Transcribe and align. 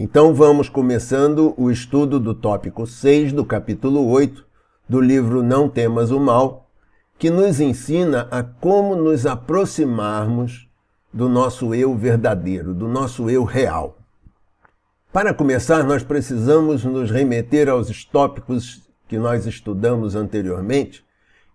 Então 0.00 0.32
vamos 0.32 0.68
começando 0.68 1.52
o 1.56 1.72
estudo 1.72 2.20
do 2.20 2.32
tópico 2.32 2.86
6 2.86 3.32
do 3.32 3.44
capítulo 3.44 4.06
8 4.06 4.46
do 4.88 5.00
livro 5.00 5.42
Não 5.42 5.68
Temas 5.68 6.12
o 6.12 6.20
Mal, 6.20 6.70
que 7.18 7.28
nos 7.30 7.58
ensina 7.58 8.28
a 8.30 8.44
como 8.44 8.94
nos 8.94 9.26
aproximarmos 9.26 10.68
do 11.12 11.28
nosso 11.28 11.74
eu 11.74 11.96
verdadeiro, 11.96 12.72
do 12.74 12.86
nosso 12.86 13.28
eu 13.28 13.42
real. 13.42 13.98
Para 15.12 15.34
começar, 15.34 15.82
nós 15.82 16.04
precisamos 16.04 16.84
nos 16.84 17.10
remeter 17.10 17.68
aos 17.68 18.04
tópicos 18.04 18.88
que 19.08 19.18
nós 19.18 19.46
estudamos 19.46 20.14
anteriormente, 20.14 21.04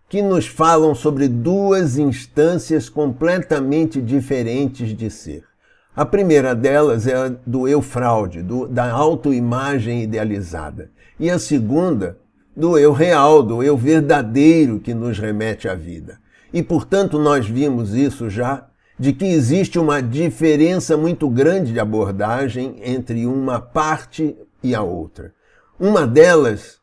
que 0.09 0.21
nos 0.21 0.47
falam 0.47 0.93
sobre 0.93 1.29
duas 1.29 1.97
instâncias 1.97 2.89
completamente 2.89 4.01
diferentes 4.01 4.93
de 4.93 5.09
ser. 5.09 5.52
A 5.95 6.05
primeira 6.05 6.55
delas 6.55 7.05
é 7.05 7.13
a 7.13 7.31
do 7.45 7.67
eu 7.67 7.79
fraude, 7.79 8.41
do, 8.41 8.67
da 8.67 8.91
autoimagem 8.91 10.01
idealizada. 10.01 10.89
E 11.19 11.29
a 11.29 11.37
segunda, 11.37 12.17
do 12.57 12.79
eu 12.79 12.91
real, 12.91 13.43
do 13.43 13.61
eu 13.61 13.77
verdadeiro 13.77 14.79
que 14.79 14.91
nos 14.91 15.19
remete 15.19 15.69
à 15.69 15.75
vida. 15.75 16.19
E 16.51 16.63
portanto 16.63 17.19
nós 17.19 17.47
vimos 17.47 17.93
isso 17.93 18.27
já, 18.27 18.65
de 18.97 19.13
que 19.13 19.25
existe 19.25 19.77
uma 19.77 20.01
diferença 20.01 20.97
muito 20.97 21.29
grande 21.29 21.71
de 21.71 21.79
abordagem 21.79 22.79
entre 22.83 23.27
uma 23.27 23.59
parte 23.59 24.35
e 24.63 24.73
a 24.73 24.81
outra. 24.81 25.31
Uma 25.79 26.07
delas, 26.07 26.79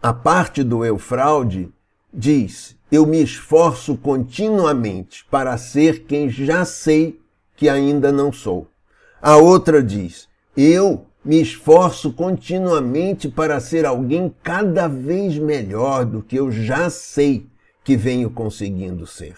a 0.00 0.12
parte 0.12 0.62
do 0.62 0.84
eu 0.84 0.96
fraude, 0.96 1.68
diz: 2.12 2.76
Eu 2.90 3.04
me 3.04 3.20
esforço 3.20 3.96
continuamente 3.96 5.24
para 5.28 5.56
ser 5.56 6.04
quem 6.04 6.28
já 6.28 6.64
sei 6.64 7.23
que 7.56 7.68
ainda 7.68 8.12
não 8.12 8.32
sou. 8.32 8.68
A 9.20 9.36
outra 9.36 9.82
diz: 9.82 10.28
Eu 10.56 11.06
me 11.24 11.40
esforço 11.40 12.12
continuamente 12.12 13.28
para 13.28 13.58
ser 13.60 13.86
alguém 13.86 14.34
cada 14.42 14.86
vez 14.86 15.38
melhor 15.38 16.04
do 16.04 16.22
que 16.22 16.36
eu 16.36 16.50
já 16.50 16.90
sei 16.90 17.46
que 17.82 17.96
venho 17.96 18.30
conseguindo 18.30 19.06
ser. 19.06 19.36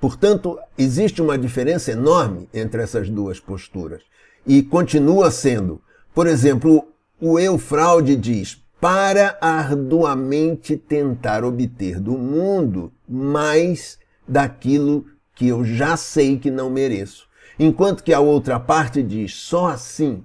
Portanto, 0.00 0.58
existe 0.78 1.20
uma 1.20 1.36
diferença 1.36 1.92
enorme 1.92 2.48
entre 2.54 2.82
essas 2.82 3.10
duas 3.10 3.38
posturas. 3.38 4.02
E 4.46 4.62
continua 4.62 5.30
sendo. 5.30 5.80
Por 6.14 6.26
exemplo, 6.26 6.88
o 7.20 7.38
eu 7.38 7.58
fraude 7.58 8.16
diz: 8.16 8.62
para 8.80 9.36
arduamente 9.40 10.76
tentar 10.76 11.44
obter 11.44 12.00
do 12.00 12.12
mundo 12.16 12.90
mais 13.06 13.98
daquilo 14.26 15.04
que 15.34 15.48
eu 15.48 15.64
já 15.64 15.96
sei 15.96 16.38
que 16.38 16.50
não 16.50 16.70
mereço. 16.70 17.28
Enquanto 17.62 18.02
que 18.02 18.14
a 18.14 18.20
outra 18.20 18.58
parte 18.58 19.02
diz: 19.02 19.34
só 19.34 19.66
assim 19.66 20.24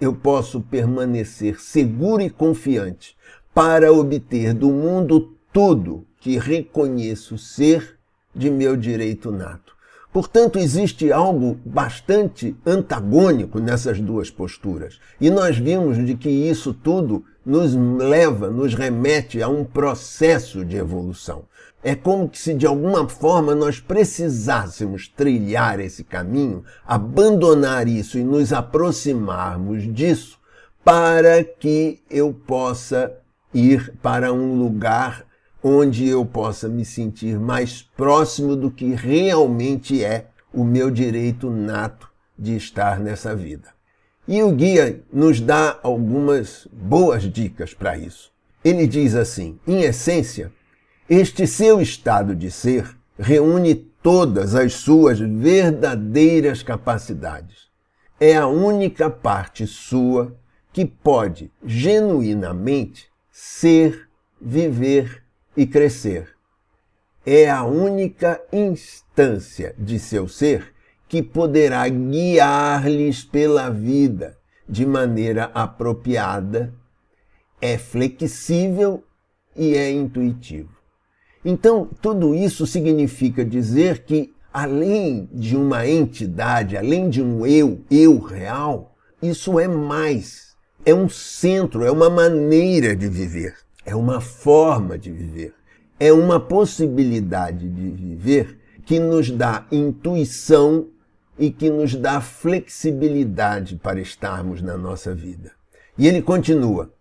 eu 0.00 0.12
posso 0.12 0.60
permanecer 0.60 1.60
seguro 1.60 2.20
e 2.20 2.28
confiante 2.28 3.16
para 3.54 3.92
obter 3.92 4.52
do 4.52 4.68
mundo 4.68 5.32
tudo 5.52 6.04
que 6.18 6.36
reconheço 6.38 7.38
ser 7.38 8.00
de 8.34 8.50
meu 8.50 8.76
direito 8.76 9.30
nato. 9.30 9.76
Portanto, 10.12 10.58
existe 10.58 11.12
algo 11.12 11.56
bastante 11.64 12.56
antagônico 12.66 13.60
nessas 13.60 14.00
duas 14.00 14.28
posturas. 14.28 14.98
E 15.20 15.30
nós 15.30 15.56
vimos 15.56 16.04
de 16.04 16.16
que 16.16 16.28
isso 16.28 16.74
tudo 16.74 17.24
nos 17.44 17.74
leva, 17.74 18.50
nos 18.50 18.74
remete 18.74 19.42
a 19.42 19.48
um 19.48 19.64
processo 19.64 20.64
de 20.64 20.76
evolução. 20.76 21.44
É 21.82 21.96
como 21.96 22.30
se 22.32 22.54
de 22.54 22.64
alguma 22.64 23.08
forma 23.08 23.54
nós 23.54 23.80
precisássemos 23.80 25.08
trilhar 25.08 25.80
esse 25.80 26.04
caminho, 26.04 26.64
abandonar 26.86 27.88
isso 27.88 28.18
e 28.18 28.22
nos 28.22 28.52
aproximarmos 28.52 29.92
disso 29.92 30.38
para 30.84 31.42
que 31.42 32.00
eu 32.08 32.32
possa 32.32 33.12
ir 33.52 33.92
para 34.00 34.32
um 34.32 34.56
lugar 34.56 35.24
onde 35.62 36.08
eu 36.08 36.24
possa 36.24 36.68
me 36.68 36.84
sentir 36.84 37.38
mais 37.38 37.82
próximo 37.82 38.56
do 38.56 38.70
que 38.70 38.94
realmente 38.94 40.04
é 40.04 40.26
o 40.52 40.64
meu 40.64 40.90
direito 40.90 41.50
nato 41.50 42.08
de 42.38 42.56
estar 42.56 42.98
nessa 42.98 43.34
vida. 43.34 43.68
E 44.26 44.42
o 44.42 44.52
guia 44.52 45.02
nos 45.12 45.40
dá 45.40 45.78
algumas 45.82 46.68
boas 46.72 47.24
dicas 47.24 47.74
para 47.74 47.96
isso. 47.96 48.32
Ele 48.64 48.86
diz 48.86 49.14
assim: 49.14 49.58
em 49.66 49.82
essência, 49.82 50.52
este 51.10 51.46
seu 51.46 51.80
estado 51.80 52.34
de 52.34 52.50
ser 52.50 52.96
reúne 53.18 53.74
todas 53.74 54.54
as 54.54 54.74
suas 54.74 55.18
verdadeiras 55.18 56.62
capacidades. 56.62 57.68
É 58.20 58.36
a 58.36 58.46
única 58.46 59.10
parte 59.10 59.66
sua 59.66 60.36
que 60.72 60.86
pode 60.86 61.50
genuinamente 61.64 63.08
ser, 63.30 64.08
viver 64.40 65.22
e 65.56 65.66
crescer. 65.66 66.28
É 67.26 67.50
a 67.50 67.64
única 67.64 68.40
instância 68.52 69.74
de 69.78 69.98
seu 69.98 70.26
ser 70.28 70.71
que 71.12 71.22
poderá 71.22 71.86
guiar-lhes 71.90 73.22
pela 73.22 73.68
vida 73.68 74.38
de 74.66 74.86
maneira 74.86 75.50
apropriada, 75.52 76.72
é 77.60 77.76
flexível 77.76 79.04
e 79.54 79.74
é 79.74 79.90
intuitivo. 79.90 80.70
Então, 81.44 81.86
tudo 82.00 82.34
isso 82.34 82.66
significa 82.66 83.44
dizer 83.44 84.04
que, 84.06 84.32
além 84.50 85.28
de 85.30 85.54
uma 85.54 85.86
entidade, 85.86 86.78
além 86.78 87.10
de 87.10 87.20
um 87.20 87.44
eu, 87.44 87.82
eu 87.90 88.18
real, 88.18 88.94
isso 89.20 89.60
é 89.60 89.68
mais. 89.68 90.56
É 90.82 90.94
um 90.94 91.10
centro, 91.10 91.84
é 91.84 91.90
uma 91.90 92.08
maneira 92.08 92.96
de 92.96 93.06
viver, 93.06 93.54
é 93.84 93.94
uma 93.94 94.22
forma 94.22 94.96
de 94.98 95.12
viver, 95.12 95.52
é 96.00 96.10
uma 96.10 96.40
possibilidade 96.40 97.68
de 97.68 97.90
viver 97.90 98.58
que 98.86 98.98
nos 98.98 99.30
dá 99.30 99.66
intuição 99.70 100.88
e 101.42 101.50
que 101.50 101.68
nos 101.68 101.96
dá 101.96 102.20
flexibilidade 102.20 103.74
para 103.74 104.00
estarmos 104.00 104.62
na 104.62 104.78
nossa 104.78 105.12
vida. 105.12 105.50
E 105.98 106.06
ele 106.06 106.22
continua: 106.22 106.92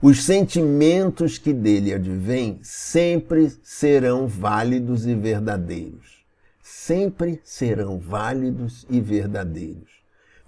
os 0.00 0.24
sentimentos 0.24 1.36
que 1.36 1.52
dele 1.52 1.92
advêm 1.92 2.58
sempre 2.62 3.52
serão 3.62 4.26
válidos 4.26 5.06
e 5.06 5.14
verdadeiros. 5.14 6.24
Sempre 6.62 7.38
serão 7.44 7.98
válidos 7.98 8.86
e 8.88 8.98
verdadeiros. 8.98 9.90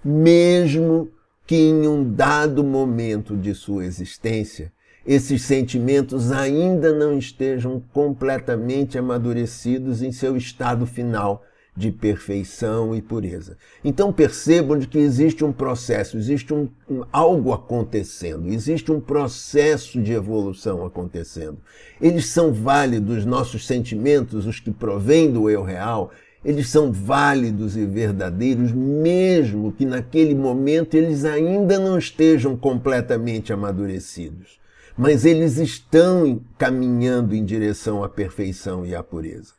Mesmo 0.02 1.10
que 1.46 1.54
em 1.54 1.86
um 1.86 2.14
dado 2.14 2.64
momento 2.64 3.36
de 3.36 3.54
sua 3.54 3.84
existência, 3.84 4.72
esses 5.06 5.42
sentimentos 5.42 6.32
ainda 6.32 6.94
não 6.94 7.18
estejam 7.18 7.78
completamente 7.92 8.96
amadurecidos 8.96 10.00
em 10.00 10.12
seu 10.12 10.34
estado 10.34 10.86
final 10.86 11.44
de 11.76 11.90
perfeição 11.90 12.94
e 12.94 13.02
pureza. 13.02 13.56
Então 13.84 14.12
percebam 14.12 14.78
de 14.78 14.86
que 14.86 14.98
existe 14.98 15.44
um 15.44 15.52
processo, 15.52 16.16
existe 16.16 16.54
um, 16.54 16.68
um, 16.88 17.02
algo 17.12 17.52
acontecendo, 17.52 18.48
existe 18.48 18.92
um 18.92 19.00
processo 19.00 20.00
de 20.00 20.12
evolução 20.12 20.86
acontecendo. 20.86 21.58
Eles 22.00 22.26
são 22.26 22.52
válidos, 22.52 23.24
nossos 23.24 23.66
sentimentos, 23.66 24.46
os 24.46 24.60
que 24.60 24.70
provêm 24.70 25.32
do 25.32 25.50
eu 25.50 25.64
real, 25.64 26.12
eles 26.44 26.68
são 26.68 26.92
válidos 26.92 27.76
e 27.76 27.84
verdadeiros, 27.86 28.70
mesmo 28.70 29.72
que 29.72 29.86
naquele 29.86 30.34
momento 30.34 30.94
eles 30.94 31.24
ainda 31.24 31.78
não 31.78 31.98
estejam 31.98 32.56
completamente 32.56 33.52
amadurecidos. 33.52 34.60
Mas 34.96 35.24
eles 35.24 35.56
estão 35.56 36.40
caminhando 36.56 37.34
em 37.34 37.44
direção 37.44 38.04
à 38.04 38.08
perfeição 38.08 38.86
e 38.86 38.94
à 38.94 39.02
pureza. 39.02 39.54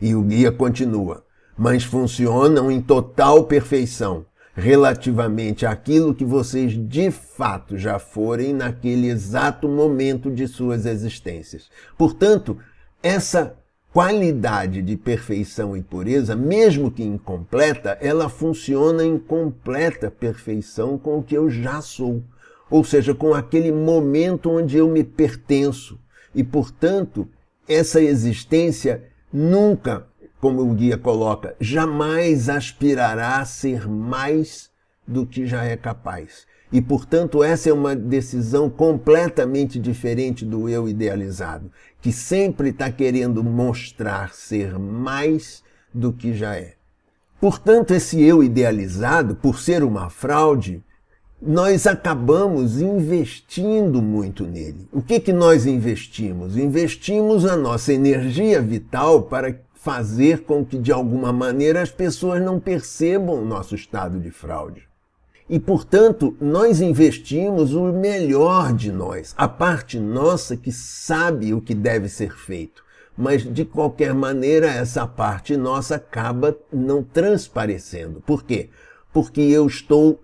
E 0.00 0.14
o 0.14 0.22
guia 0.22 0.50
continua 0.50 1.22
mas 1.60 1.84
funcionam 1.84 2.70
em 2.70 2.80
total 2.80 3.44
perfeição 3.44 4.24
relativamente 4.54 5.66
àquilo 5.66 6.14
que 6.14 6.24
vocês 6.24 6.72
de 6.72 7.10
fato 7.10 7.76
já 7.76 7.98
forem 7.98 8.54
naquele 8.54 9.08
exato 9.08 9.68
momento 9.68 10.30
de 10.30 10.48
suas 10.48 10.86
existências. 10.86 11.68
Portanto, 11.98 12.56
essa 13.02 13.58
qualidade 13.92 14.80
de 14.80 14.96
perfeição 14.96 15.76
e 15.76 15.82
pureza, 15.82 16.34
mesmo 16.34 16.90
que 16.90 17.02
incompleta, 17.02 17.98
ela 18.00 18.30
funciona 18.30 19.04
em 19.04 19.18
completa 19.18 20.10
perfeição 20.10 20.96
com 20.96 21.18
o 21.18 21.22
que 21.22 21.34
eu 21.34 21.50
já 21.50 21.82
sou, 21.82 22.22
ou 22.70 22.82
seja, 22.82 23.14
com 23.14 23.34
aquele 23.34 23.70
momento 23.70 24.50
onde 24.50 24.78
eu 24.78 24.88
me 24.88 25.04
pertenço. 25.04 26.00
E, 26.34 26.42
portanto, 26.42 27.28
essa 27.68 28.00
existência 28.00 29.04
nunca 29.30 30.08
como 30.40 30.62
o 30.62 30.74
guia 30.74 30.96
coloca, 30.96 31.54
jamais 31.60 32.48
aspirará 32.48 33.38
a 33.38 33.44
ser 33.44 33.86
mais 33.88 34.70
do 35.06 35.26
que 35.26 35.46
já 35.46 35.64
é 35.64 35.76
capaz. 35.76 36.46
E, 36.72 36.80
portanto, 36.80 37.42
essa 37.42 37.68
é 37.68 37.72
uma 37.72 37.96
decisão 37.96 38.70
completamente 38.70 39.78
diferente 39.78 40.44
do 40.44 40.68
eu 40.68 40.88
idealizado, 40.88 41.70
que 42.00 42.12
sempre 42.12 42.70
está 42.70 42.90
querendo 42.90 43.42
mostrar 43.42 44.32
ser 44.32 44.78
mais 44.78 45.62
do 45.92 46.12
que 46.12 46.32
já 46.32 46.54
é. 46.54 46.74
Portanto, 47.40 47.92
esse 47.92 48.22
eu 48.22 48.42
idealizado, 48.42 49.34
por 49.34 49.58
ser 49.58 49.82
uma 49.82 50.08
fraude, 50.08 50.82
nós 51.42 51.86
acabamos 51.86 52.80
investindo 52.80 54.02
muito 54.02 54.46
nele. 54.46 54.86
O 54.92 55.00
que, 55.00 55.18
que 55.18 55.32
nós 55.32 55.64
investimos? 55.64 56.56
Investimos 56.56 57.46
a 57.46 57.56
nossa 57.56 57.92
energia 57.92 58.60
vital 58.60 59.22
para 59.22 59.58
fazer 59.82 60.42
com 60.42 60.64
que, 60.64 60.76
de 60.76 60.92
alguma 60.92 61.32
maneira, 61.32 61.80
as 61.80 61.90
pessoas 61.90 62.42
não 62.42 62.60
percebam 62.60 63.42
o 63.42 63.44
nosso 63.44 63.74
estado 63.74 64.20
de 64.20 64.30
fraude. 64.30 64.86
E, 65.48 65.58
portanto, 65.58 66.36
nós 66.38 66.80
investimos 66.82 67.72
o 67.74 67.90
melhor 67.90 68.74
de 68.74 68.92
nós, 68.92 69.34
a 69.36 69.48
parte 69.48 69.98
nossa 69.98 70.56
que 70.56 70.70
sabe 70.70 71.54
o 71.54 71.62
que 71.62 71.74
deve 71.74 72.08
ser 72.08 72.36
feito. 72.36 72.84
Mas, 73.16 73.42
de 73.42 73.64
qualquer 73.64 74.14
maneira, 74.14 74.66
essa 74.66 75.06
parte 75.06 75.56
nossa 75.56 75.96
acaba 75.96 76.56
não 76.70 77.02
transparecendo. 77.02 78.20
Por 78.20 78.44
quê? 78.44 78.68
Porque 79.12 79.40
eu 79.40 79.66
estou 79.66 80.20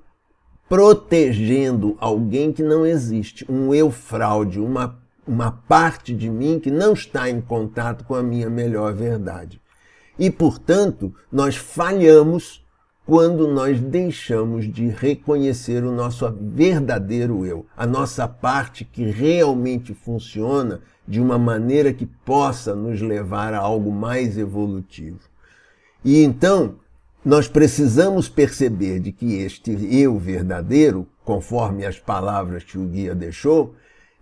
protegendo 0.68 1.96
alguém 1.98 2.52
que 2.52 2.62
não 2.62 2.84
existe, 2.84 3.44
um 3.50 3.74
eu 3.74 3.90
fraude, 3.90 4.60
uma, 4.60 4.98
uma 5.26 5.50
parte 5.50 6.14
de 6.14 6.30
mim 6.30 6.58
que 6.60 6.70
não 6.70 6.92
está 6.92 7.28
em 7.28 7.40
contato 7.40 8.04
com 8.04 8.14
a 8.14 8.22
minha 8.22 8.48
melhor 8.48 8.94
verdade. 8.94 9.60
E, 10.18 10.30
portanto, 10.30 11.14
nós 11.30 11.56
falhamos 11.56 12.64
quando 13.04 13.46
nós 13.46 13.80
deixamos 13.80 14.70
de 14.72 14.88
reconhecer 14.88 15.84
o 15.84 15.92
nosso 15.92 16.28
verdadeiro 16.40 17.46
eu, 17.46 17.66
a 17.76 17.86
nossa 17.86 18.26
parte 18.26 18.84
que 18.84 19.04
realmente 19.04 19.94
funciona 19.94 20.80
de 21.06 21.20
uma 21.20 21.38
maneira 21.38 21.92
que 21.92 22.04
possa 22.04 22.74
nos 22.74 23.00
levar 23.00 23.54
a 23.54 23.58
algo 23.58 23.92
mais 23.92 24.36
evolutivo. 24.36 25.20
E 26.04 26.22
então, 26.22 26.76
nós 27.24 27.46
precisamos 27.46 28.28
perceber 28.28 29.00
de 29.00 29.12
que 29.12 29.34
este 29.34 29.72
eu 29.90 30.18
verdadeiro, 30.18 31.06
conforme 31.24 31.86
as 31.86 31.98
palavras 31.98 32.64
que 32.64 32.78
o 32.78 32.86
guia 32.86 33.14
deixou, 33.14 33.74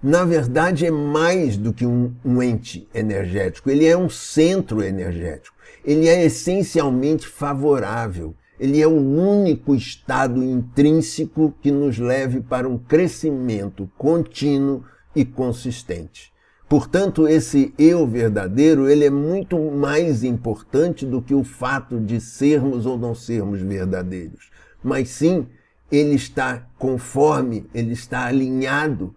na 0.04 0.22
verdade 0.22 0.84
é 0.84 0.90
mais 0.90 1.56
do 1.56 1.72
que 1.72 1.86
um, 1.86 2.12
um, 2.22 2.42
ente 2.42 2.86
energético, 2.92 3.70
ele 3.70 3.86
é 3.86 3.96
um 3.96 4.10
centro 4.10 4.82
energético. 4.82 5.56
Ele 5.82 6.06
é 6.06 6.26
essencialmente 6.26 7.26
favorável. 7.26 8.34
Ele 8.60 8.82
é 8.82 8.86
o 8.86 8.90
único 8.90 9.74
estado 9.74 10.44
intrínseco 10.44 11.54
que 11.58 11.70
nos 11.70 11.98
leve 11.98 12.42
para 12.42 12.68
um 12.68 12.76
crescimento 12.76 13.90
contínuo 13.96 14.84
e 15.16 15.24
consistente. 15.24 16.30
Portanto, 16.68 17.26
esse 17.26 17.72
eu 17.78 18.06
verdadeiro, 18.06 18.90
ele 18.90 19.06
é 19.06 19.10
muito 19.10 19.58
mais 19.58 20.22
importante 20.22 21.06
do 21.06 21.22
que 21.22 21.34
o 21.34 21.42
fato 21.42 21.98
de 21.98 22.20
sermos 22.20 22.84
ou 22.84 22.98
não 22.98 23.14
sermos 23.14 23.62
verdadeiros. 23.62 24.50
Mas 24.82 25.08
sim, 25.08 25.46
ele 25.90 26.14
está 26.14 26.68
conforme, 26.78 27.66
ele 27.72 27.94
está 27.94 28.26
alinhado 28.26 29.14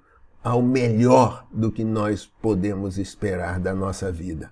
ao 0.48 0.62
melhor 0.62 1.46
do 1.52 1.72
que 1.72 1.84
nós 1.84 2.26
podemos 2.42 2.98
esperar 2.98 3.60
da 3.60 3.76
nossa 3.76 4.12
vida. 4.12 4.50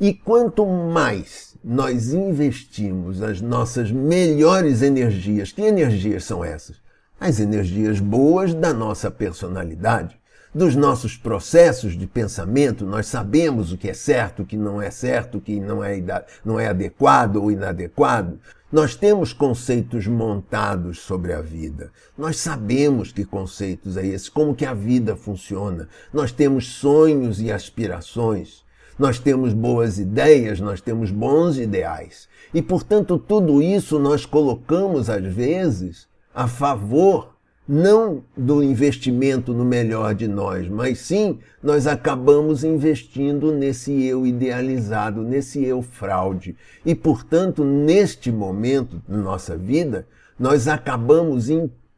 E 0.00 0.14
quanto 0.14 0.64
mais 0.64 1.56
nós 1.62 2.12
investimos 2.12 3.20
as 3.20 3.40
nossas 3.40 3.90
melhores 3.90 4.80
energias, 4.80 5.50
que 5.50 5.62
energias 5.62 6.24
são 6.24 6.44
essas? 6.44 6.76
As 7.18 7.40
energias 7.40 8.00
boas 8.00 8.54
da 8.54 8.72
nossa 8.72 9.10
personalidade 9.10 10.16
dos 10.54 10.76
nossos 10.76 11.16
processos 11.16 11.98
de 11.98 12.06
pensamento, 12.06 12.86
nós 12.86 13.06
sabemos 13.06 13.72
o 13.72 13.76
que 13.76 13.90
é 13.90 13.94
certo, 13.94 14.42
o 14.42 14.46
que 14.46 14.56
não 14.56 14.80
é 14.80 14.90
certo, 14.90 15.38
o 15.38 15.40
que 15.40 15.58
não 15.58 15.82
é, 15.82 16.00
não 16.44 16.60
é 16.60 16.68
adequado 16.68 17.36
ou 17.36 17.50
inadequado. 17.50 18.38
Nós 18.70 18.94
temos 18.94 19.32
conceitos 19.32 20.06
montados 20.06 21.00
sobre 21.00 21.32
a 21.32 21.40
vida. 21.40 21.90
Nós 22.16 22.38
sabemos 22.38 23.12
que 23.12 23.24
conceitos 23.24 23.96
é 23.96 24.06
esse, 24.06 24.30
como 24.30 24.54
que 24.54 24.64
a 24.64 24.74
vida 24.74 25.16
funciona. 25.16 25.88
Nós 26.12 26.30
temos 26.30 26.68
sonhos 26.74 27.40
e 27.40 27.50
aspirações. 27.50 28.64
Nós 28.96 29.18
temos 29.18 29.52
boas 29.52 29.98
ideias, 29.98 30.60
nós 30.60 30.80
temos 30.80 31.10
bons 31.10 31.58
ideais. 31.58 32.28
E, 32.52 32.62
portanto, 32.62 33.18
tudo 33.18 33.60
isso 33.60 33.98
nós 33.98 34.24
colocamos, 34.24 35.10
às 35.10 35.24
vezes, 35.24 36.06
a 36.32 36.46
favor 36.46 37.33
não 37.66 38.22
do 38.36 38.62
investimento 38.62 39.54
no 39.54 39.64
melhor 39.64 40.14
de 40.14 40.28
nós, 40.28 40.68
mas 40.68 40.98
sim 40.98 41.38
nós 41.62 41.86
acabamos 41.86 42.62
investindo 42.62 43.50
nesse 43.50 44.04
eu 44.04 44.26
idealizado, 44.26 45.22
nesse 45.22 45.64
eu 45.64 45.80
fraude. 45.80 46.54
E, 46.84 46.94
portanto, 46.94 47.64
neste 47.64 48.30
momento 48.30 49.02
da 49.08 49.16
nossa 49.16 49.56
vida, 49.56 50.06
nós 50.38 50.68
acabamos 50.68 51.48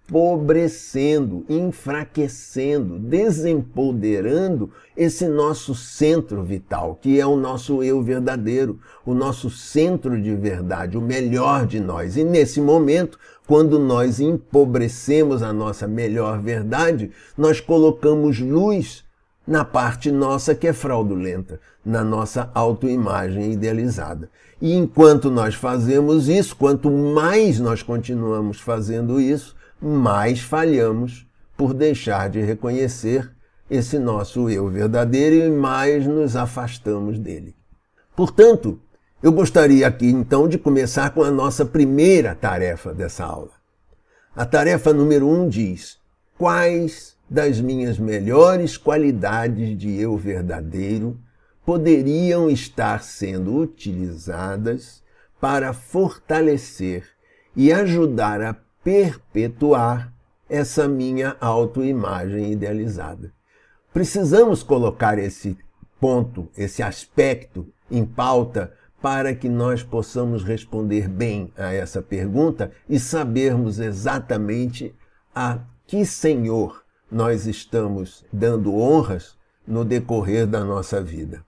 empobrecendo, 0.08 1.44
enfraquecendo, 1.49 2.97
desempoderando 2.99 4.70
esse 4.97 5.26
nosso 5.26 5.75
centro 5.75 6.44
vital, 6.44 6.97
que 7.03 7.19
é 7.19 7.26
o 7.26 7.37
nosso 7.37 7.82
eu 7.82 8.00
verdadeiro, 8.00 8.79
o 9.05 9.12
nosso 9.12 9.50
centro 9.50 10.20
de 10.20 10.35
verdade, 10.35 10.97
o 10.97 11.00
melhor 11.00 11.67
de 11.67 11.81
nós. 11.81 12.17
E 12.17 12.23
nesse 12.23 12.61
momento, 12.61 13.19
quando 13.49 13.81
nós 13.81 14.20
empobrecemos 14.20 15.43
a 15.43 15.53
nossa 15.53 15.88
melhor 15.88 16.41
verdade, 16.41 17.11
nós 17.37 17.61
colocamos 17.61 18.38
luz 18.38 19.05
na 19.44 19.64
parte 19.64 20.11
nossa 20.11 20.55
que 20.55 20.69
é 20.69 20.73
fraudulenta, 20.73 21.61
na 21.85 22.03
nossa 22.05 22.50
autoimagem 22.55 23.53
idealizada. 23.53 24.31
E 24.62 24.73
enquanto 24.73 25.31
nós 25.31 25.55
fazemos 25.55 26.29
isso, 26.29 26.56
quanto 26.56 26.91
mais 26.91 27.58
nós 27.61 27.82
continuamos 27.82 28.58
fazendo 28.61 29.20
isso, 29.20 29.56
mais 29.87 30.41
falhamos 30.41 31.27
por 31.56 31.73
deixar 31.73 32.29
de 32.29 32.41
reconhecer 32.41 33.31
esse 33.71 33.99
nosso 33.99 34.50
eu 34.50 34.69
verdadeiro 34.69 35.37
e 35.37 35.50
mais 35.50 36.06
nos 36.06 36.37
afastamos 36.37 37.19
dele. 37.19 37.55
Portanto, 38.15 38.81
eu 39.23 39.33
gostaria 39.33 39.87
aqui 39.87 40.06
então 40.06 40.49
de 40.49 40.59
começar 40.59 41.11
com 41.11 41.23
a 41.23 41.31
nossa 41.31 41.65
primeira 41.65 42.35
tarefa 42.35 42.93
dessa 42.93 43.25
aula. 43.25 43.53
A 44.35 44.44
tarefa 44.44 44.93
número 44.93 45.29
um 45.29 45.49
diz: 45.49 45.99
Quais 46.37 47.17
das 47.29 47.61
minhas 47.61 47.99
melhores 47.99 48.77
qualidades 48.77 49.77
de 49.77 50.00
eu 50.00 50.17
verdadeiro 50.17 51.19
poderiam 51.65 52.49
estar 52.49 53.03
sendo 53.03 53.56
utilizadas 53.56 55.03
para 55.41 55.73
fortalecer 55.73 57.05
e 57.56 57.73
ajudar 57.73 58.41
a 58.41 58.55
perpetuar 58.87 60.15
essa 60.49 60.87
minha 60.87 61.37
autoimagem 61.41 62.53
idealizada? 62.53 63.32
Precisamos 63.93 64.63
colocar 64.63 65.19
esse 65.19 65.58
ponto, 66.01 66.49
esse 66.56 66.84
aspecto 66.84 67.67
em 67.91 68.05
pauta 68.05 68.72
para 69.03 69.34
que 69.34 69.49
nós 69.49 69.82
possamos 69.82 70.44
responder 70.44 71.08
bem 71.08 71.53
a 71.56 71.72
essa 71.72 72.01
pergunta 72.01 72.70
e 72.89 73.01
sabermos 73.01 73.81
exatamente 73.81 74.94
a 75.34 75.58
que 75.84 76.06
Senhor 76.06 76.84
nós 77.10 77.44
estamos 77.44 78.25
dando 78.32 78.77
honras 78.77 79.37
no 79.67 79.84
decorrer 79.84 80.46
da 80.46 80.65
nossa 80.65 81.03
vida. 81.03 81.44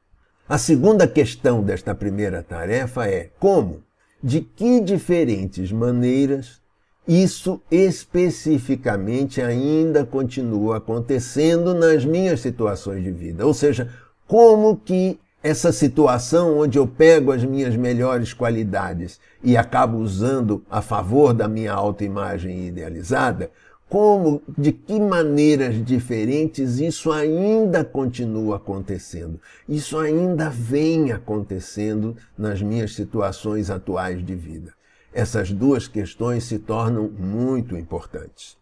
A 0.48 0.58
segunda 0.58 1.06
questão 1.06 1.62
desta 1.62 1.94
primeira 1.94 2.42
tarefa 2.42 3.06
é 3.06 3.30
como, 3.38 3.84
de 4.20 4.40
que 4.40 4.80
diferentes 4.80 5.70
maneiras 5.70 6.60
isso 7.08 7.62
especificamente 7.70 9.40
ainda 9.40 10.04
continua 10.04 10.76
acontecendo 10.76 11.72
nas 11.72 12.04
minhas 12.04 12.40
situações 12.40 13.02
de 13.02 13.10
vida. 13.10 13.46
Ou 13.46 13.54
seja, 13.54 13.88
como 14.26 14.76
que 14.76 15.18
essa 15.42 15.72
situação 15.72 16.58
onde 16.58 16.78
eu 16.78 16.86
pego 16.86 17.32
as 17.32 17.42
minhas 17.42 17.74
melhores 17.74 18.34
qualidades 18.34 19.18
e 19.42 19.56
acabo 19.56 19.96
usando 19.96 20.62
a 20.68 20.82
favor 20.82 21.32
da 21.32 21.48
minha 21.48 21.72
autoimagem 21.72 22.66
idealizada, 22.66 23.50
como, 23.88 24.42
de 24.58 24.70
que 24.70 25.00
maneiras 25.00 25.82
diferentes 25.82 26.78
isso 26.78 27.10
ainda 27.10 27.82
continua 27.82 28.56
acontecendo. 28.56 29.40
Isso 29.66 29.96
ainda 29.96 30.50
vem 30.50 31.10
acontecendo 31.10 32.14
nas 32.36 32.60
minhas 32.60 32.94
situações 32.94 33.70
atuais 33.70 34.22
de 34.22 34.34
vida. 34.34 34.77
Essas 35.12 35.50
duas 35.50 35.88
questões 35.88 36.44
se 36.44 36.58
tornam 36.58 37.08
muito 37.08 37.76
importantes. 37.76 38.56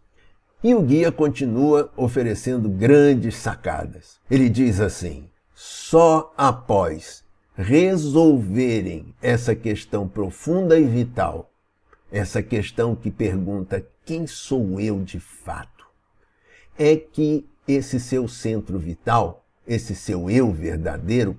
E 0.63 0.75
o 0.75 0.83
guia 0.83 1.13
continua 1.13 1.91
oferecendo 1.97 2.69
grandes 2.69 3.37
sacadas. 3.37 4.19
Ele 4.31 4.49
diz 4.49 4.81
assim: 4.81 5.29
só 5.55 6.33
após 6.37 7.25
resolverem 7.57 9.15
essa 9.23 9.55
questão 9.55 10.07
profunda 10.07 10.79
e 10.79 10.85
vital, 10.85 11.51
essa 12.11 12.43
questão 12.43 12.95
que 12.95 13.11
pergunta 13.11 13.87
quem 14.05 14.27
sou 14.27 14.81
eu 14.81 15.03
de 15.03 15.19
fato, 15.19 15.87
é 16.79 16.97
que 16.97 17.49
esse 17.67 17.99
seu 17.99 18.29
centro 18.29 18.79
vital, 18.79 19.45
esse 19.67 19.95
seu 19.95 20.31
eu 20.31 20.53
verdadeiro, 20.53 21.37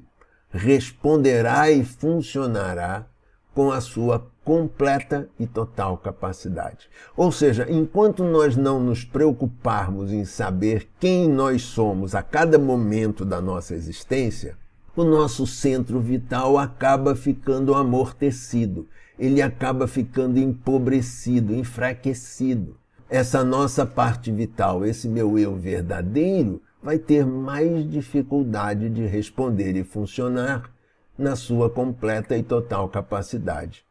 responderá 0.50 1.70
e 1.72 1.86
funcionará 1.86 3.08
com 3.54 3.72
a 3.72 3.80
sua 3.80 4.20
completa 4.48 5.28
e 5.38 5.46
total 5.46 5.98
capacidade. 5.98 6.90
Ou 7.18 7.34
seja, 7.34 7.68
enquanto 7.70 8.24
nós 8.24 8.56
não 8.56 8.80
nos 8.80 9.04
preocuparmos 9.04 10.14
em 10.14 10.24
saber 10.24 10.88
quem 11.02 11.28
nós 11.28 11.64
somos 11.64 12.16
a 12.16 12.24
cada 12.24 12.58
momento 12.58 13.26
da 13.26 13.42
nossa 13.42 13.76
existência, 13.76 14.56
o 14.96 15.04
nosso 15.04 15.46
centro 15.46 16.00
vital 16.00 16.58
acaba 16.58 17.14
ficando 17.14 17.76
amortecido, 17.76 18.88
ele 19.20 19.42
acaba 19.42 19.86
ficando 19.86 20.40
empobrecido, 20.40 21.54
enfraquecido. 21.54 22.78
Essa 23.10 23.44
nossa 23.44 23.86
parte 23.86 24.32
vital, 24.32 24.86
esse 24.86 25.10
meu 25.10 25.38
eu 25.38 25.58
verdadeiro, 25.58 26.62
vai 26.82 26.98
ter 26.98 27.26
mais 27.26 27.86
dificuldade 27.92 28.90
de 28.90 29.06
responder 29.06 29.76
e 29.76 29.84
funcionar 29.84 30.72
na 31.18 31.36
sua 31.36 31.70
completa 31.70 32.38
e 32.38 32.44
total 32.44 32.88
capacidade. 32.88 33.87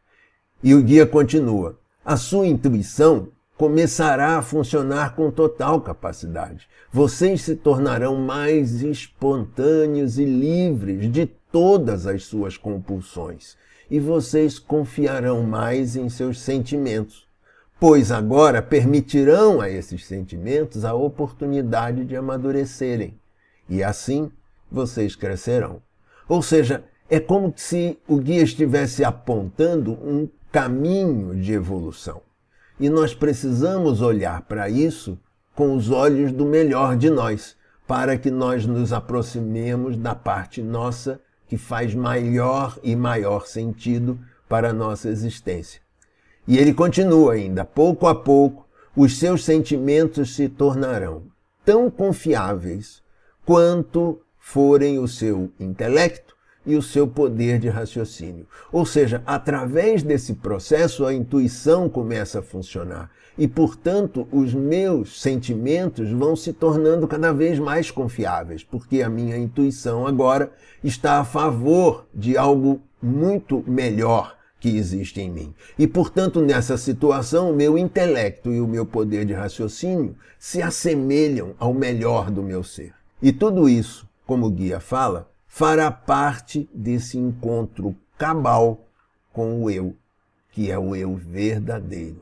E 0.62 0.74
o 0.74 0.82
guia 0.82 1.06
continua: 1.06 1.78
a 2.04 2.16
sua 2.16 2.46
intuição 2.46 3.28
começará 3.56 4.36
a 4.36 4.42
funcionar 4.42 5.14
com 5.14 5.30
total 5.30 5.80
capacidade. 5.80 6.68
Vocês 6.92 7.42
se 7.42 7.56
tornarão 7.56 8.16
mais 8.16 8.82
espontâneos 8.82 10.18
e 10.18 10.24
livres 10.24 11.10
de 11.10 11.26
todas 11.50 12.06
as 12.06 12.24
suas 12.24 12.56
compulsões. 12.56 13.56
E 13.90 13.98
vocês 14.00 14.58
confiarão 14.58 15.42
mais 15.42 15.96
em 15.96 16.08
seus 16.08 16.40
sentimentos, 16.40 17.26
pois 17.78 18.10
agora 18.10 18.60
permitirão 18.60 19.60
a 19.60 19.70
esses 19.70 20.04
sentimentos 20.04 20.84
a 20.84 20.92
oportunidade 20.92 22.04
de 22.04 22.16
amadurecerem. 22.16 23.14
E 23.68 23.82
assim 23.82 24.30
vocês 24.70 25.14
crescerão. 25.14 25.80
Ou 26.28 26.42
seja, 26.42 26.84
é 27.08 27.20
como 27.20 27.54
se 27.56 27.96
o 28.08 28.16
guia 28.16 28.42
estivesse 28.42 29.04
apontando 29.04 29.92
um 29.92 30.28
caminho 30.56 31.36
de 31.36 31.52
evolução. 31.52 32.22
E 32.80 32.88
nós 32.88 33.14
precisamos 33.14 34.00
olhar 34.00 34.40
para 34.40 34.70
isso 34.70 35.18
com 35.54 35.76
os 35.76 35.90
olhos 35.90 36.32
do 36.32 36.46
melhor 36.46 36.96
de 36.96 37.10
nós, 37.10 37.54
para 37.86 38.16
que 38.16 38.30
nós 38.30 38.64
nos 38.64 38.90
aproximemos 38.90 39.98
da 39.98 40.14
parte 40.14 40.62
nossa 40.62 41.20
que 41.46 41.58
faz 41.58 41.94
maior 41.94 42.78
e 42.82 42.96
maior 42.96 43.46
sentido 43.46 44.18
para 44.48 44.70
a 44.70 44.72
nossa 44.72 45.10
existência. 45.10 45.82
E 46.48 46.56
ele 46.56 46.72
continua 46.72 47.34
ainda: 47.34 47.62
pouco 47.62 48.06
a 48.06 48.14
pouco, 48.14 48.66
os 48.96 49.18
seus 49.18 49.44
sentimentos 49.44 50.34
se 50.34 50.48
tornarão 50.48 51.24
tão 51.66 51.90
confiáveis 51.90 53.02
quanto 53.44 54.22
forem 54.38 54.98
o 54.98 55.06
seu 55.06 55.52
intelecto 55.60 56.34
e 56.66 56.74
o 56.76 56.82
seu 56.82 57.06
poder 57.06 57.58
de 57.58 57.68
raciocínio. 57.68 58.46
Ou 58.72 58.84
seja, 58.84 59.22
através 59.24 60.02
desse 60.02 60.34
processo 60.34 61.06
a 61.06 61.14
intuição 61.14 61.88
começa 61.88 62.40
a 62.40 62.42
funcionar 62.42 63.10
e, 63.38 63.46
portanto, 63.46 64.26
os 64.32 64.54
meus 64.54 65.20
sentimentos 65.20 66.10
vão 66.10 66.34
se 66.34 66.52
tornando 66.52 67.06
cada 67.06 67.32
vez 67.32 67.58
mais 67.58 67.90
confiáveis, 67.90 68.64
porque 68.64 69.02
a 69.02 69.08
minha 69.08 69.36
intuição 69.36 70.06
agora 70.06 70.50
está 70.82 71.20
a 71.20 71.24
favor 71.24 72.06
de 72.14 72.36
algo 72.36 72.80
muito 73.02 73.62
melhor 73.66 74.36
que 74.58 74.76
existe 74.76 75.20
em 75.20 75.30
mim. 75.30 75.54
E, 75.78 75.86
portanto, 75.86 76.40
nessa 76.40 76.78
situação, 76.78 77.50
o 77.50 77.54
meu 77.54 77.76
intelecto 77.76 78.50
e 78.50 78.60
o 78.60 78.66
meu 78.66 78.86
poder 78.86 79.26
de 79.26 79.34
raciocínio 79.34 80.16
se 80.38 80.62
assemelham 80.62 81.54
ao 81.58 81.74
melhor 81.74 82.30
do 82.30 82.42
meu 82.42 82.64
ser. 82.64 82.94
E 83.20 83.32
tudo 83.32 83.68
isso, 83.68 84.08
como 84.26 84.46
o 84.46 84.50
guia 84.50 84.80
fala, 84.80 85.30
fará 85.56 85.90
parte 85.90 86.68
desse 86.74 87.16
encontro 87.16 87.96
cabal 88.18 88.86
com 89.32 89.62
o 89.62 89.70
eu, 89.70 89.96
que 90.52 90.70
é 90.70 90.78
o 90.78 90.94
eu 90.94 91.14
verdadeiro. 91.16 92.20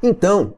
Então, 0.00 0.54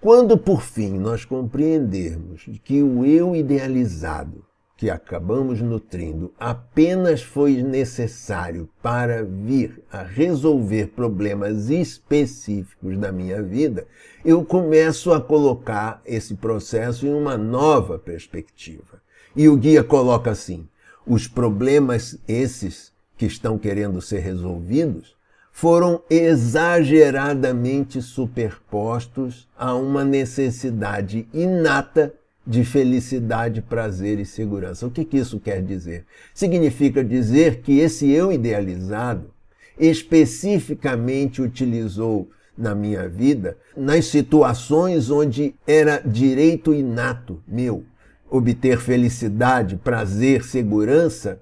quando 0.00 0.38
por 0.38 0.62
fim 0.62 0.98
nós 0.98 1.26
compreendermos 1.26 2.48
que 2.64 2.82
o 2.82 3.04
eu 3.04 3.36
idealizado 3.36 4.42
que 4.78 4.88
acabamos 4.88 5.60
nutrindo 5.60 6.32
apenas 6.40 7.20
foi 7.20 7.62
necessário 7.62 8.66
para 8.82 9.22
vir 9.22 9.84
a 9.92 10.02
resolver 10.02 10.86
problemas 10.96 11.68
específicos 11.68 12.96
da 12.96 13.12
minha 13.12 13.42
vida, 13.42 13.86
eu 14.24 14.42
começo 14.42 15.12
a 15.12 15.20
colocar 15.20 16.00
esse 16.06 16.34
processo 16.34 17.06
em 17.06 17.12
uma 17.12 17.36
nova 17.36 17.98
perspectiva. 17.98 19.02
E 19.36 19.50
o 19.50 19.56
guia 19.56 19.84
coloca 19.84 20.30
assim: 20.30 20.66
os 21.08 21.26
problemas 21.26 22.18
esses 22.28 22.92
que 23.16 23.24
estão 23.26 23.58
querendo 23.58 24.00
ser 24.02 24.20
resolvidos 24.20 25.16
foram 25.50 26.02
exageradamente 26.08 28.00
superpostos 28.00 29.48
a 29.56 29.74
uma 29.74 30.04
necessidade 30.04 31.26
inata 31.34 32.14
de 32.46 32.64
felicidade, 32.64 33.60
prazer 33.60 34.20
e 34.20 34.24
segurança. 34.24 34.86
O 34.86 34.90
que, 34.90 35.04
que 35.04 35.18
isso 35.18 35.40
quer 35.40 35.60
dizer? 35.62 36.04
Significa 36.32 37.02
dizer 37.02 37.60
que 37.62 37.80
esse 37.80 38.08
eu 38.10 38.30
idealizado 38.30 39.30
especificamente 39.78 41.42
utilizou 41.42 42.30
na 42.56 42.74
minha 42.74 43.08
vida 43.08 43.56
nas 43.76 44.06
situações 44.06 45.10
onde 45.10 45.54
era 45.66 45.98
direito 45.98 46.74
inato 46.74 47.42
meu 47.46 47.84
obter 48.30 48.78
felicidade, 48.78 49.76
prazer, 49.76 50.44
segurança, 50.44 51.40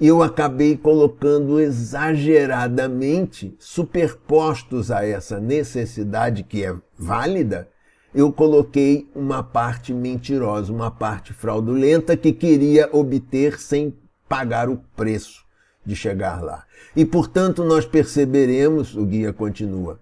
eu 0.00 0.22
acabei 0.22 0.76
colocando 0.76 1.58
exageradamente, 1.58 3.56
superpostos 3.58 4.90
a 4.90 5.06
essa 5.06 5.40
necessidade 5.40 6.42
que 6.42 6.62
é 6.64 6.74
válida, 6.98 7.68
eu 8.14 8.32
coloquei 8.32 9.10
uma 9.14 9.42
parte 9.42 9.92
mentirosa, 9.92 10.72
uma 10.72 10.90
parte 10.90 11.32
fraudulenta 11.32 12.16
que 12.16 12.32
queria 12.32 12.88
obter 12.92 13.60
sem 13.60 13.94
pagar 14.28 14.68
o 14.68 14.78
preço 14.96 15.44
de 15.84 15.94
chegar 15.94 16.42
lá. 16.42 16.64
E 16.94 17.04
portanto 17.04 17.64
nós 17.64 17.84
perceberemos, 17.86 18.96
o 18.96 19.04
guia 19.04 19.32
continua, 19.32 20.00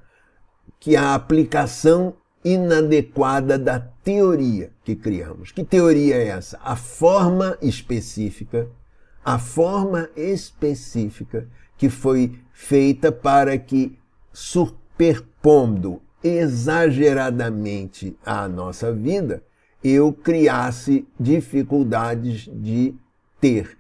que 0.80 0.96
a 0.96 1.14
aplicação 1.14 2.14
inadequada 2.44 3.58
da 3.58 3.80
teoria 3.80 4.70
que 4.84 4.94
criamos. 4.94 5.50
Que 5.50 5.64
teoria 5.64 6.16
é 6.16 6.28
essa? 6.28 6.60
A 6.62 6.76
forma 6.76 7.56
específica, 7.62 8.68
a 9.24 9.38
forma 9.38 10.10
específica 10.14 11.48
que 11.78 11.88
foi 11.88 12.38
feita 12.52 13.10
para 13.10 13.56
que, 13.56 13.98
superpondo 14.32 16.02
exageradamente 16.22 18.16
a 18.24 18.46
nossa 18.46 18.92
vida, 18.92 19.42
eu 19.82 20.12
criasse 20.12 21.06
dificuldades 21.18 22.48
de 22.52 22.94
ter 23.40 23.76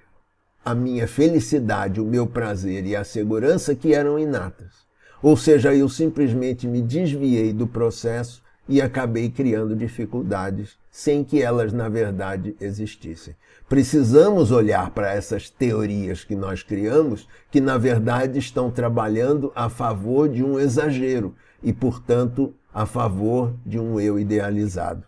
a 0.64 0.74
minha 0.74 1.06
felicidade, 1.06 2.00
o 2.00 2.04
meu 2.04 2.26
prazer 2.26 2.86
e 2.86 2.96
a 2.96 3.04
segurança 3.04 3.74
que 3.74 3.94
eram 3.94 4.18
inatas. 4.18 4.84
Ou 5.22 5.36
seja, 5.36 5.74
eu 5.74 5.88
simplesmente 5.88 6.66
me 6.66 6.82
desviei 6.82 7.52
do 7.52 7.66
processo 7.66 8.43
e 8.68 8.80
acabei 8.80 9.30
criando 9.30 9.76
dificuldades 9.76 10.76
sem 10.90 11.22
que 11.24 11.42
elas, 11.42 11.72
na 11.72 11.88
verdade, 11.88 12.56
existissem. 12.60 13.34
Precisamos 13.68 14.50
olhar 14.50 14.90
para 14.90 15.12
essas 15.12 15.50
teorias 15.50 16.24
que 16.24 16.36
nós 16.36 16.62
criamos, 16.62 17.28
que 17.50 17.60
na 17.60 17.76
verdade 17.76 18.38
estão 18.38 18.70
trabalhando 18.70 19.52
a 19.54 19.68
favor 19.68 20.28
de 20.28 20.44
um 20.44 20.58
exagero 20.58 21.34
e, 21.62 21.72
portanto, 21.72 22.54
a 22.72 22.86
favor 22.86 23.54
de 23.64 23.78
um 23.78 23.98
eu 23.98 24.18
idealizado. 24.18 25.04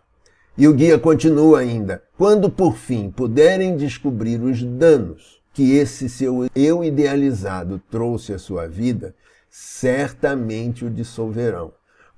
E 0.59 0.67
o 0.67 0.73
guia 0.73 0.99
continua 0.99 1.61
ainda: 1.61 2.03
quando 2.17 2.51
por 2.51 2.77
fim 2.77 3.11
puderem 3.11 3.77
descobrir 3.77 4.41
os 4.41 4.63
danos 4.63 5.43
que 5.53 5.77
esse 5.77 6.09
seu 6.09 6.49
eu 6.55 6.83
idealizado 6.83 7.81
trouxe 7.91 8.33
à 8.33 8.39
sua 8.39 8.67
vida, 8.67 9.15
certamente 9.49 10.85
o 10.85 10.91
dissolverão 10.91 11.73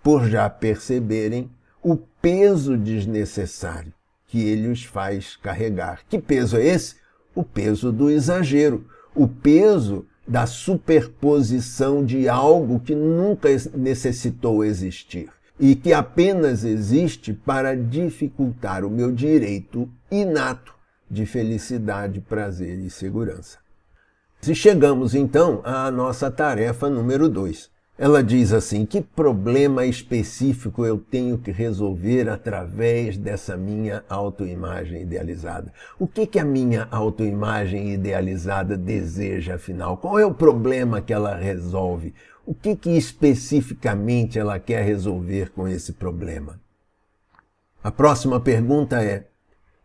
por 0.08 0.26
já 0.26 0.48
perceberem 0.48 1.50
o 1.82 1.94
peso 1.94 2.78
desnecessário 2.78 3.92
que 4.26 4.42
ele 4.42 4.68
os 4.68 4.82
faz 4.82 5.36
carregar. 5.36 6.00
Que 6.08 6.18
peso 6.18 6.56
é 6.56 6.64
esse? 6.64 6.94
O 7.34 7.44
peso 7.44 7.92
do 7.92 8.08
exagero, 8.08 8.86
o 9.14 9.28
peso 9.28 10.06
da 10.26 10.46
superposição 10.46 12.02
de 12.02 12.26
algo 12.26 12.80
que 12.80 12.94
nunca 12.94 13.50
necessitou 13.74 14.64
existir 14.64 15.28
e 15.60 15.76
que 15.76 15.92
apenas 15.92 16.64
existe 16.64 17.34
para 17.34 17.76
dificultar 17.76 18.86
o 18.86 18.90
meu 18.90 19.12
direito 19.12 19.86
inato 20.10 20.72
de 21.10 21.26
felicidade, 21.26 22.22
prazer 22.22 22.78
e 22.78 22.88
segurança. 22.88 23.58
Se 24.40 24.54
chegamos 24.54 25.14
então 25.14 25.60
à 25.64 25.90
nossa 25.90 26.30
tarefa 26.30 26.88
número 26.88 27.28
2, 27.28 27.76
ela 27.98 28.22
diz 28.22 28.52
assim: 28.52 28.86
que 28.86 29.00
problema 29.00 29.84
específico 29.84 30.86
eu 30.86 30.98
tenho 30.98 31.36
que 31.36 31.50
resolver 31.50 32.28
através 32.28 33.18
dessa 33.18 33.56
minha 33.56 34.04
autoimagem 34.08 35.02
idealizada? 35.02 35.72
O 35.98 36.06
que, 36.06 36.24
que 36.24 36.38
a 36.38 36.44
minha 36.44 36.86
autoimagem 36.92 37.92
idealizada 37.92 38.76
deseja, 38.76 39.56
afinal? 39.56 39.96
Qual 39.96 40.16
é 40.16 40.24
o 40.24 40.32
problema 40.32 41.00
que 41.00 41.12
ela 41.12 41.34
resolve? 41.34 42.14
O 42.46 42.54
que, 42.54 42.76
que 42.76 42.90
especificamente 42.90 44.38
ela 44.38 44.60
quer 44.60 44.84
resolver 44.84 45.50
com 45.50 45.66
esse 45.66 45.92
problema? 45.92 46.60
A 47.82 47.90
próxima 47.90 48.38
pergunta 48.38 49.02
é: 49.02 49.26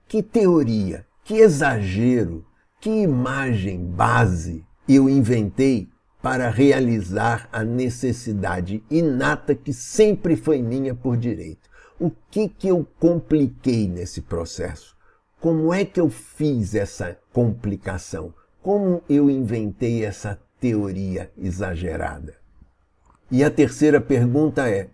que 0.08 0.22
teoria, 0.22 1.04
que 1.24 1.38
exagero, 1.38 2.46
que 2.80 2.92
imagem 2.92 3.84
base 3.84 4.64
eu 4.88 5.10
inventei 5.10 5.90
para 6.24 6.50
realizar 6.50 7.50
a 7.52 7.66
necessidade 7.66 8.82
inata 8.90 9.54
que 9.54 9.74
sempre 9.74 10.38
foi 10.38 10.62
minha 10.62 10.96
por 10.96 11.18
direito? 11.18 11.70
O 12.00 12.10
que, 12.32 12.48
que 12.48 12.70
eu 12.70 12.88
compliquei 12.98 13.90
nesse 13.90 14.22
processo? 14.22 14.96
Como 15.42 15.74
é 15.74 15.84
que 15.84 16.00
eu 16.00 16.10
fiz 16.10 16.76
essa 16.76 17.18
complicação? 17.34 18.34
Como 18.62 19.04
eu 19.10 19.30
inventei 19.30 20.06
essa 20.06 20.40
teoria 20.62 21.30
exagerada? 21.38 22.36
E 23.30 23.44
a 23.44 23.52
terceira 23.52 24.00
pergunta 24.00 24.70
é: 24.70 24.88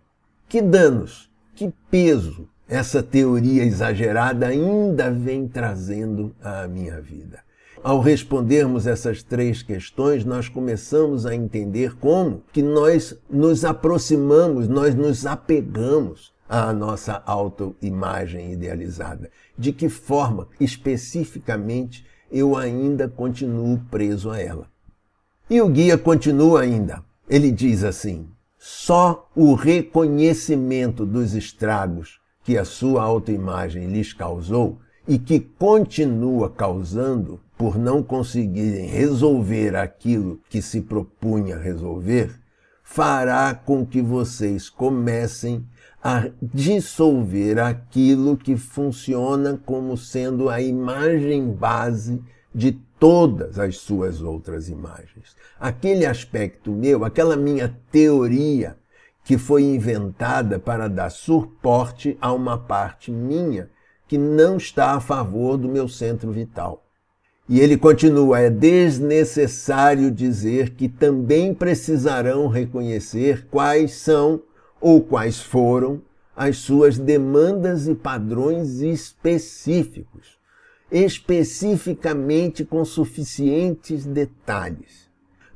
que 0.47 0.63
danos, 0.63 1.29
que 1.53 1.71
peso 1.91 2.49
essa 2.67 3.03
teoria 3.03 3.63
exagerada 3.63 4.47
ainda 4.47 5.11
vem 5.11 5.47
trazendo 5.47 6.35
à 6.41 6.67
minha 6.67 6.99
vida? 6.99 7.47
Ao 7.81 8.01
respondermos 8.01 8.85
essas 8.85 9.23
três 9.23 9.63
questões, 9.63 10.25
nós 10.25 10.49
começamos 10.49 11.25
a 11.25 11.33
entender 11.33 11.95
como 11.95 12.43
que 12.51 12.61
nós 12.61 13.17
nos 13.29 13.63
aproximamos, 13.63 14.67
nós 14.67 14.93
nos 14.93 15.25
apegamos 15.25 16.33
à 16.47 16.73
nossa 16.73 17.23
autoimagem 17.25 18.51
idealizada. 18.51 19.31
De 19.57 19.71
que 19.71 19.87
forma, 19.87 20.49
especificamente, 20.59 22.05
eu 22.29 22.57
ainda 22.57 23.07
continuo 23.07 23.79
preso 23.89 24.29
a 24.29 24.37
ela. 24.37 24.67
E 25.49 25.61
o 25.61 25.69
guia 25.69 25.97
continua 25.97 26.61
ainda. 26.61 27.01
Ele 27.29 27.49
diz 27.49 27.85
assim: 27.85 28.27
só 28.57 29.29
o 29.33 29.53
reconhecimento 29.53 31.05
dos 31.05 31.33
estragos 31.33 32.19
que 32.43 32.57
a 32.57 32.65
sua 32.65 33.03
autoimagem 33.03 33.87
lhes 33.87 34.11
causou 34.11 34.79
e 35.07 35.17
que 35.17 35.39
continua 35.39 36.49
causando 36.49 37.39
por 37.59 37.77
não 37.77 38.01
conseguirem 38.01 38.87
resolver 38.87 39.75
aquilo 39.75 40.39
que 40.49 40.61
se 40.61 40.79
propunha 40.79 41.57
resolver, 41.57 42.39
fará 42.81 43.53
com 43.53 43.85
que 43.85 44.01
vocês 44.01 44.69
comecem 44.69 45.67
a 46.01 46.29
dissolver 46.41 47.59
aquilo 47.59 48.37
que 48.37 48.55
funciona 48.55 49.59
como 49.65 49.97
sendo 49.97 50.47
a 50.47 50.61
imagem 50.61 51.51
base 51.51 52.23
de 52.55 52.79
todas 52.97 53.59
as 53.59 53.75
suas 53.79 54.21
outras 54.21 54.69
imagens. 54.69 55.35
Aquele 55.59 56.05
aspecto 56.05 56.71
meu, 56.71 57.03
aquela 57.03 57.35
minha 57.35 57.77
teoria 57.91 58.77
que 59.21 59.37
foi 59.37 59.63
inventada 59.63 60.59
para 60.59 60.87
dar 60.87 61.09
suporte 61.09 62.17
a 62.21 62.31
uma 62.31 62.57
parte 62.57 63.11
minha 63.11 63.69
que 64.07 64.17
não 64.17 64.55
está 64.55 64.91
a 64.93 65.01
favor 65.01 65.57
do 65.57 65.67
meu 65.67 65.89
centro 65.89 66.31
vital. 66.31 66.85
E 67.49 67.59
ele 67.59 67.75
continua: 67.75 68.39
é 68.39 68.49
desnecessário 68.49 70.11
dizer 70.11 70.69
que 70.75 70.87
também 70.87 71.53
precisarão 71.53 72.47
reconhecer 72.47 73.47
quais 73.49 73.93
são 73.93 74.41
ou 74.79 75.01
quais 75.01 75.41
foram 75.41 76.01
as 76.35 76.57
suas 76.57 76.97
demandas 76.97 77.87
e 77.87 77.95
padrões 77.95 78.79
específicos 78.79 80.39
especificamente 80.91 82.65
com 82.65 82.83
suficientes 82.83 84.05
detalhes. 84.05 85.07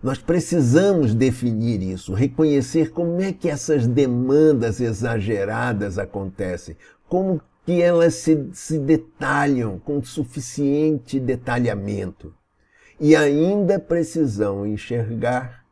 Nós 0.02 0.18
precisamos 0.18 1.16
definir 1.16 1.82
isso, 1.82 2.14
reconhecer 2.14 2.92
como 2.92 3.22
é 3.22 3.32
que 3.32 3.50
essas 3.50 3.88
demandas 3.88 4.82
exageradas 4.82 5.98
acontecem, 5.98 6.76
como 7.08 7.42
que 7.66 7.82
elas 7.82 8.16
se, 8.16 8.50
se 8.54 8.78
detalham 8.78 9.80
com 9.80 10.04
suficiente 10.04 11.20
detalhamento. 11.20 12.34
E 13.00 13.16
ainda 13.16 13.80
precisamos 13.80 14.68
enxergar 14.68 15.64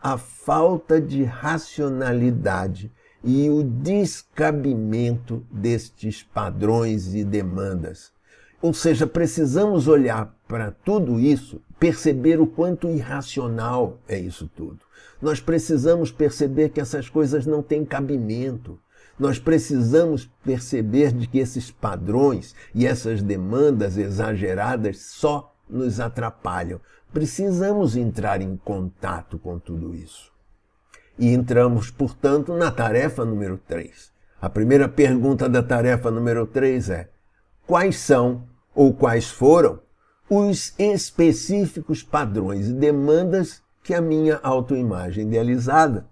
a 0.00 0.16
falta 0.16 1.00
de 1.00 1.24
racionalidade 1.24 2.92
e 3.24 3.50
o 3.50 3.62
descabimento 3.62 5.44
destes 5.50 6.22
padrões 6.22 7.14
e 7.14 7.24
demandas 7.24 8.12
ou 8.60 8.74
seja, 8.74 9.06
precisamos 9.06 9.86
olhar 9.86 10.34
para 10.48 10.72
tudo 10.72 11.20
isso, 11.20 11.60
perceber 11.78 12.40
o 12.40 12.46
quanto 12.46 12.88
irracional 12.88 14.00
é 14.08 14.18
isso 14.18 14.50
tudo. 14.54 14.80
Nós 15.22 15.40
precisamos 15.40 16.10
perceber 16.10 16.70
que 16.70 16.80
essas 16.80 17.08
coisas 17.08 17.46
não 17.46 17.62
têm 17.62 17.84
cabimento. 17.84 18.78
Nós 19.18 19.38
precisamos 19.38 20.30
perceber 20.44 21.12
de 21.12 21.26
que 21.26 21.38
esses 21.38 21.70
padrões 21.70 22.54
e 22.74 22.86
essas 22.86 23.20
demandas 23.20 23.96
exageradas 23.96 24.98
só 24.98 25.54
nos 25.68 25.98
atrapalham. 25.98 26.80
Precisamos 27.12 27.96
entrar 27.96 28.40
em 28.40 28.56
contato 28.56 29.38
com 29.38 29.58
tudo 29.58 29.94
isso. 29.94 30.30
E 31.18 31.32
entramos, 31.32 31.90
portanto, 31.90 32.54
na 32.54 32.70
tarefa 32.70 33.24
número 33.24 33.58
3. 33.66 34.12
A 34.40 34.48
primeira 34.48 34.88
pergunta 34.88 35.48
da 35.48 35.62
tarefa 35.62 36.10
número 36.10 36.46
3 36.46 36.90
é: 36.90 37.10
quais 37.66 37.98
são 37.98 38.44
ou 38.72 38.94
quais 38.94 39.28
foram 39.28 39.80
os 40.30 40.74
específicos 40.78 42.02
padrões 42.02 42.68
e 42.68 42.72
demandas 42.72 43.62
que 43.82 43.94
a 43.94 44.00
minha 44.00 44.38
autoimagem 44.42 45.26
idealizada 45.26 46.06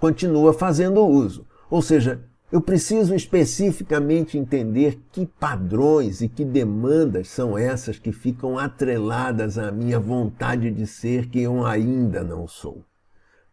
continua 0.00 0.52
fazendo 0.52 1.06
uso. 1.06 1.46
Ou 1.70 1.82
seja, 1.82 2.24
eu 2.50 2.60
preciso 2.62 3.14
especificamente 3.14 4.38
entender 4.38 4.98
que 5.12 5.26
padrões 5.26 6.22
e 6.22 6.28
que 6.28 6.44
demandas 6.44 7.28
são 7.28 7.58
essas 7.58 7.98
que 7.98 8.10
ficam 8.10 8.58
atreladas 8.58 9.58
à 9.58 9.70
minha 9.70 10.00
vontade 10.00 10.70
de 10.70 10.86
ser 10.86 11.26
que 11.26 11.40
eu 11.40 11.66
ainda 11.66 12.24
não 12.24 12.48
sou. 12.48 12.82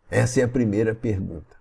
Essa 0.09 0.41
é 0.41 0.43
a 0.43 0.47
primeira 0.47 0.95
pergunta. 0.95 1.55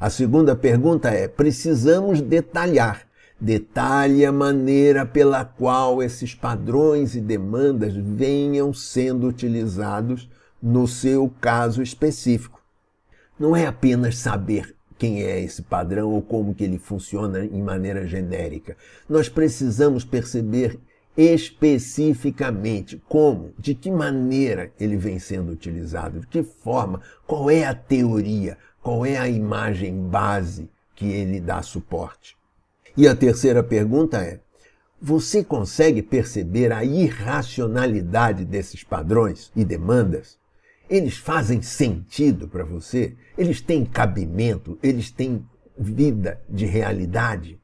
A 0.00 0.10
segunda 0.10 0.56
pergunta 0.56 1.10
é: 1.10 1.28
precisamos 1.28 2.20
detalhar 2.20 3.06
detalhe 3.40 4.24
a 4.24 4.32
maneira 4.32 5.04
pela 5.04 5.44
qual 5.44 6.02
esses 6.02 6.34
padrões 6.34 7.14
e 7.14 7.20
demandas 7.20 7.94
venham 7.94 8.72
sendo 8.72 9.28
utilizados 9.28 10.28
no 10.62 10.88
seu 10.88 11.30
caso 11.40 11.82
específico. 11.82 12.62
Não 13.38 13.54
é 13.54 13.66
apenas 13.66 14.16
saber 14.16 14.73
quem 15.04 15.22
é 15.22 15.38
esse 15.38 15.60
padrão 15.60 16.10
ou 16.10 16.22
como 16.22 16.54
que 16.54 16.64
ele 16.64 16.78
funciona 16.78 17.44
em 17.44 17.60
maneira 17.60 18.06
genérica. 18.06 18.74
Nós 19.06 19.28
precisamos 19.28 20.02
perceber 20.02 20.80
especificamente 21.14 23.02
como, 23.06 23.52
de 23.58 23.74
que 23.74 23.90
maneira 23.90 24.72
ele 24.80 24.96
vem 24.96 25.18
sendo 25.18 25.52
utilizado, 25.52 26.20
de 26.20 26.26
que 26.26 26.42
forma, 26.42 27.02
qual 27.26 27.50
é 27.50 27.66
a 27.66 27.74
teoria, 27.74 28.56
qual 28.82 29.04
é 29.04 29.18
a 29.18 29.28
imagem 29.28 30.08
base 30.08 30.70
que 30.94 31.04
ele 31.04 31.38
dá 31.38 31.60
suporte. 31.60 32.34
E 32.96 33.06
a 33.06 33.14
terceira 33.14 33.62
pergunta 33.62 34.22
é: 34.22 34.40
você 34.98 35.44
consegue 35.44 36.00
perceber 36.00 36.72
a 36.72 36.82
irracionalidade 36.82 38.42
desses 38.42 38.82
padrões 38.82 39.52
e 39.54 39.66
demandas? 39.66 40.38
Eles 40.88 41.16
fazem 41.16 41.62
sentido 41.62 42.46
para 42.46 42.64
você? 42.64 43.16
Eles 43.36 43.60
têm 43.60 43.84
cabimento? 43.84 44.78
Eles 44.82 45.10
têm 45.10 45.44
vida 45.78 46.40
de 46.48 46.66
realidade? 46.66 47.60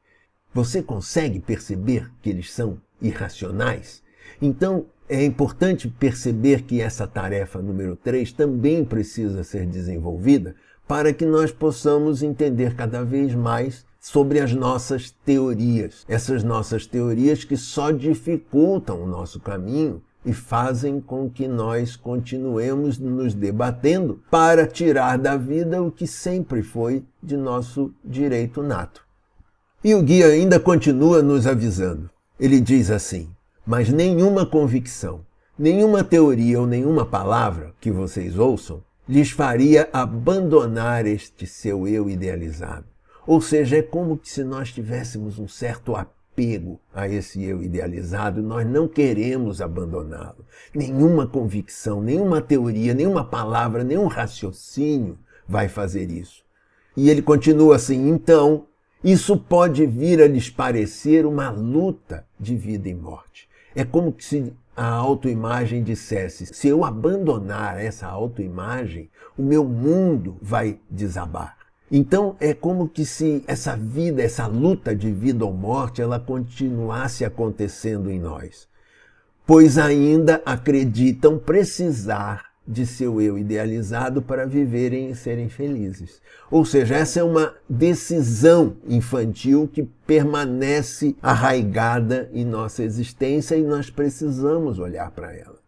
Você 0.53 0.81
consegue 0.81 1.39
perceber 1.39 2.11
que 2.21 2.29
eles 2.29 2.51
são 2.51 2.81
irracionais? 3.01 4.03
Então, 4.41 4.85
é 5.07 5.23
importante 5.23 5.87
perceber 5.87 6.63
que 6.63 6.81
essa 6.81 7.05
tarefa 7.05 7.61
número 7.61 7.95
3 7.95 8.31
também 8.31 8.83
precisa 8.83 9.43
ser 9.43 9.65
desenvolvida 9.65 10.55
para 10.87 11.13
que 11.13 11.25
nós 11.25 11.51
possamos 11.51 12.23
entender 12.23 12.75
cada 12.75 13.03
vez 13.03 13.33
mais 13.33 13.85
sobre 13.99 14.39
as 14.39 14.53
nossas 14.53 15.11
teorias. 15.11 16.05
Essas 16.07 16.43
nossas 16.43 16.85
teorias 16.87 17.43
que 17.43 17.55
só 17.55 17.91
dificultam 17.91 19.03
o 19.03 19.07
nosso 19.07 19.39
caminho 19.39 20.01
e 20.25 20.33
fazem 20.33 20.99
com 20.99 21.29
que 21.29 21.47
nós 21.47 21.95
continuemos 21.95 22.97
nos 22.97 23.33
debatendo 23.33 24.21
para 24.29 24.67
tirar 24.67 25.17
da 25.17 25.35
vida 25.35 25.81
o 25.81 25.91
que 25.91 26.05
sempre 26.05 26.61
foi 26.61 27.03
de 27.21 27.35
nosso 27.35 27.93
direito 28.03 28.61
nato. 28.61 29.03
E 29.83 29.95
o 29.95 30.01
guia 30.01 30.27
ainda 30.27 30.59
continua 30.59 31.21
nos 31.23 31.47
avisando. 31.47 32.09
Ele 32.39 32.59
diz 32.59 32.91
assim: 32.91 33.29
Mas 33.65 33.89
nenhuma 33.89 34.45
convicção, 34.45 35.21
nenhuma 35.57 36.03
teoria 36.03 36.59
ou 36.59 36.67
nenhuma 36.67 37.05
palavra 37.05 37.73
que 37.81 37.91
vocês 37.91 38.37
ouçam 38.37 38.83
lhes 39.09 39.31
faria 39.31 39.89
abandonar 39.91 41.05
este 41.05 41.47
seu 41.47 41.87
eu 41.87 42.09
idealizado. 42.09 42.85
Ou 43.25 43.41
seja, 43.41 43.77
é 43.77 43.81
como 43.81 44.19
se 44.23 44.43
nós 44.43 44.71
tivéssemos 44.71 45.39
um 45.39 45.47
certo 45.47 45.95
apego 45.95 46.20
a 46.93 47.07
esse 47.07 47.43
eu 47.43 47.61
idealizado, 47.61 48.41
nós 48.41 48.65
não 48.67 48.87
queremos 48.87 49.61
abandoná-lo. 49.61 50.45
Nenhuma 50.73 51.27
convicção, 51.27 52.01
nenhuma 52.01 52.41
teoria, 52.41 52.93
nenhuma 52.93 53.23
palavra, 53.23 53.83
nenhum 53.83 54.07
raciocínio 54.07 55.19
vai 55.47 55.67
fazer 55.67 56.09
isso. 56.09 56.43
E 56.97 57.09
ele 57.09 57.21
continua 57.21 57.75
assim: 57.75 58.09
então, 58.09 58.65
isso 59.03 59.37
pode 59.37 59.85
vir 59.85 60.21
a 60.21 60.27
lhes 60.27 60.49
parecer 60.49 61.25
uma 61.25 61.49
luta 61.49 62.25
de 62.39 62.55
vida 62.55 62.89
e 62.89 62.93
morte. 62.93 63.47
É 63.75 63.83
como 63.83 64.13
se 64.17 64.53
a 64.75 64.87
autoimagem 64.87 65.83
dissesse: 65.83 66.47
se 66.47 66.67
eu 66.67 66.83
abandonar 66.83 67.79
essa 67.79 68.07
autoimagem, 68.07 69.09
o 69.37 69.43
meu 69.43 69.63
mundo 69.63 70.37
vai 70.41 70.79
desabar. 70.89 71.60
Então 71.91 72.37
é 72.39 72.53
como 72.53 72.87
que 72.87 73.05
se 73.05 73.43
essa 73.45 73.75
vida, 73.75 74.23
essa 74.23 74.47
luta 74.47 74.95
de 74.95 75.11
vida 75.11 75.43
ou 75.43 75.51
morte, 75.51 76.01
ela 76.01 76.17
continuasse 76.17 77.25
acontecendo 77.25 78.09
em 78.09 78.17
nós. 78.17 78.65
Pois 79.45 79.77
ainda 79.77 80.41
acreditam 80.45 81.37
precisar 81.37 82.51
de 82.65 82.85
seu 82.85 83.19
eu 83.19 83.37
idealizado 83.37 84.21
para 84.21 84.45
viverem 84.45 85.09
e 85.09 85.15
serem 85.15 85.49
felizes. 85.49 86.21
Ou 86.49 86.63
seja, 86.63 86.95
essa 86.95 87.19
é 87.19 87.23
uma 87.23 87.53
decisão 87.69 88.77
infantil 88.87 89.67
que 89.67 89.83
permanece 89.83 91.15
arraigada 91.21 92.29
em 92.31 92.45
nossa 92.45 92.83
existência 92.83 93.55
e 93.57 93.63
nós 93.63 93.89
precisamos 93.89 94.79
olhar 94.79 95.11
para 95.11 95.35
ela. 95.35 95.60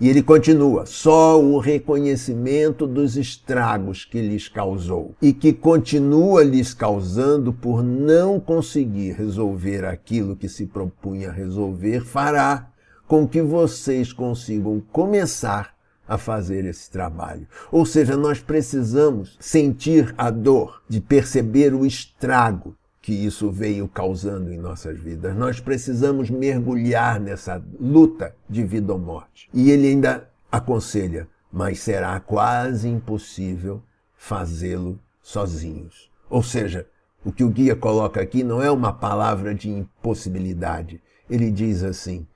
E 0.00 0.08
ele 0.08 0.22
continua: 0.22 0.86
só 0.86 1.40
o 1.40 1.58
reconhecimento 1.58 2.86
dos 2.86 3.16
estragos 3.16 4.04
que 4.04 4.20
lhes 4.20 4.48
causou 4.48 5.14
e 5.20 5.32
que 5.32 5.52
continua 5.52 6.42
lhes 6.42 6.72
causando 6.72 7.52
por 7.52 7.82
não 7.82 8.40
conseguir 8.40 9.12
resolver 9.12 9.84
aquilo 9.84 10.34
que 10.34 10.48
se 10.48 10.64
propunha 10.66 11.30
resolver 11.30 12.00
fará 12.00 12.70
com 13.06 13.28
que 13.28 13.42
vocês 13.42 14.12
consigam 14.12 14.80
começar 14.90 15.74
a 16.08 16.16
fazer 16.16 16.64
esse 16.64 16.90
trabalho. 16.90 17.46
Ou 17.70 17.84
seja, 17.84 18.16
nós 18.16 18.40
precisamos 18.40 19.36
sentir 19.38 20.14
a 20.16 20.30
dor 20.30 20.82
de 20.88 21.00
perceber 21.00 21.74
o 21.74 21.86
estrago 21.86 22.74
que 23.00 23.12
isso 23.12 23.50
veio 23.50 23.88
causando 23.88 24.52
em 24.52 24.58
nossas 24.58 24.98
vidas. 24.98 25.34
Nós 25.34 25.58
precisamos 25.58 26.28
mergulhar 26.28 27.18
nessa 27.18 27.62
luta 27.80 28.34
de 28.48 28.62
vida 28.62 28.92
ou 28.92 28.98
morte. 28.98 29.48
E 29.54 29.70
ele 29.70 29.88
ainda 29.88 30.28
aconselha, 30.52 31.26
mas 31.50 31.80
será 31.80 32.18
quase 32.20 32.88
impossível 32.88 33.82
fazê-lo 34.14 35.00
sozinhos. 35.22 36.10
Ou 36.28 36.42
seja, 36.42 36.86
o 37.24 37.32
que 37.32 37.44
o 37.44 37.50
guia 37.50 37.74
coloca 37.74 38.20
aqui 38.20 38.42
não 38.42 38.62
é 38.62 38.70
uma 38.70 38.92
palavra 38.92 39.54
de 39.54 39.70
impossibilidade. 39.70 41.00
Ele 41.28 41.50
diz 41.50 41.82
assim: 41.82 42.26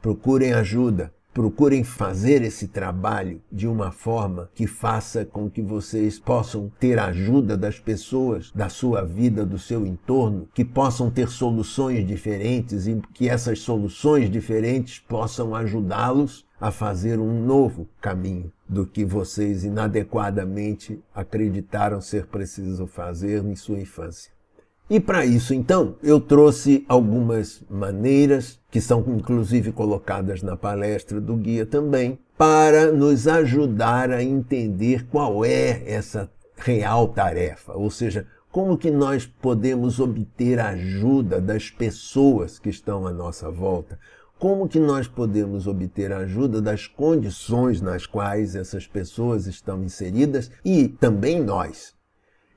procurem 0.00 0.52
ajuda, 0.52 1.12
procurem 1.32 1.82
fazer 1.82 2.42
esse 2.42 2.68
trabalho 2.68 3.40
de 3.50 3.66
uma 3.66 3.90
forma 3.90 4.50
que 4.54 4.66
faça 4.66 5.24
com 5.24 5.48
que 5.48 5.62
vocês 5.62 6.18
possam 6.18 6.70
ter 6.78 6.98
ajuda 6.98 7.56
das 7.56 7.78
pessoas 7.78 8.50
da 8.54 8.68
sua 8.68 9.04
vida, 9.04 9.44
do 9.44 9.58
seu 9.58 9.86
entorno, 9.86 10.48
que 10.52 10.64
possam 10.64 11.10
ter 11.10 11.28
soluções 11.28 12.06
diferentes 12.06 12.86
e 12.86 13.00
que 13.14 13.28
essas 13.28 13.60
soluções 13.60 14.30
diferentes 14.30 14.98
possam 14.98 15.54
ajudá-los 15.54 16.44
a 16.60 16.70
fazer 16.70 17.18
um 17.18 17.44
novo 17.44 17.88
caminho 18.00 18.52
do 18.68 18.86
que 18.86 19.04
vocês 19.04 19.64
inadequadamente 19.64 21.02
acreditaram 21.14 22.00
ser 22.00 22.26
preciso 22.26 22.86
fazer 22.86 23.44
em 23.44 23.56
sua 23.56 23.80
infância. 23.80 24.31
E 24.92 25.00
para 25.00 25.24
isso, 25.24 25.54
então, 25.54 25.94
eu 26.02 26.20
trouxe 26.20 26.84
algumas 26.86 27.64
maneiras, 27.70 28.60
que 28.70 28.78
são 28.78 29.02
inclusive 29.08 29.72
colocadas 29.72 30.42
na 30.42 30.54
palestra 30.54 31.18
do 31.18 31.34
guia 31.34 31.64
também, 31.64 32.18
para 32.36 32.92
nos 32.92 33.26
ajudar 33.26 34.10
a 34.10 34.22
entender 34.22 35.06
qual 35.06 35.46
é 35.46 35.82
essa 35.90 36.30
real 36.58 37.08
tarefa, 37.08 37.72
ou 37.72 37.90
seja, 37.90 38.26
como 38.50 38.76
que 38.76 38.90
nós 38.90 39.24
podemos 39.24 39.98
obter 39.98 40.60
ajuda 40.60 41.40
das 41.40 41.70
pessoas 41.70 42.58
que 42.58 42.68
estão 42.68 43.06
à 43.06 43.12
nossa 43.14 43.50
volta? 43.50 43.98
Como 44.38 44.68
que 44.68 44.78
nós 44.78 45.08
podemos 45.08 45.66
obter 45.66 46.12
ajuda 46.12 46.60
das 46.60 46.86
condições 46.86 47.80
nas 47.80 48.04
quais 48.04 48.54
essas 48.54 48.86
pessoas 48.86 49.46
estão 49.46 49.82
inseridas 49.82 50.50
e 50.62 50.86
também 50.86 51.42
nós? 51.42 51.94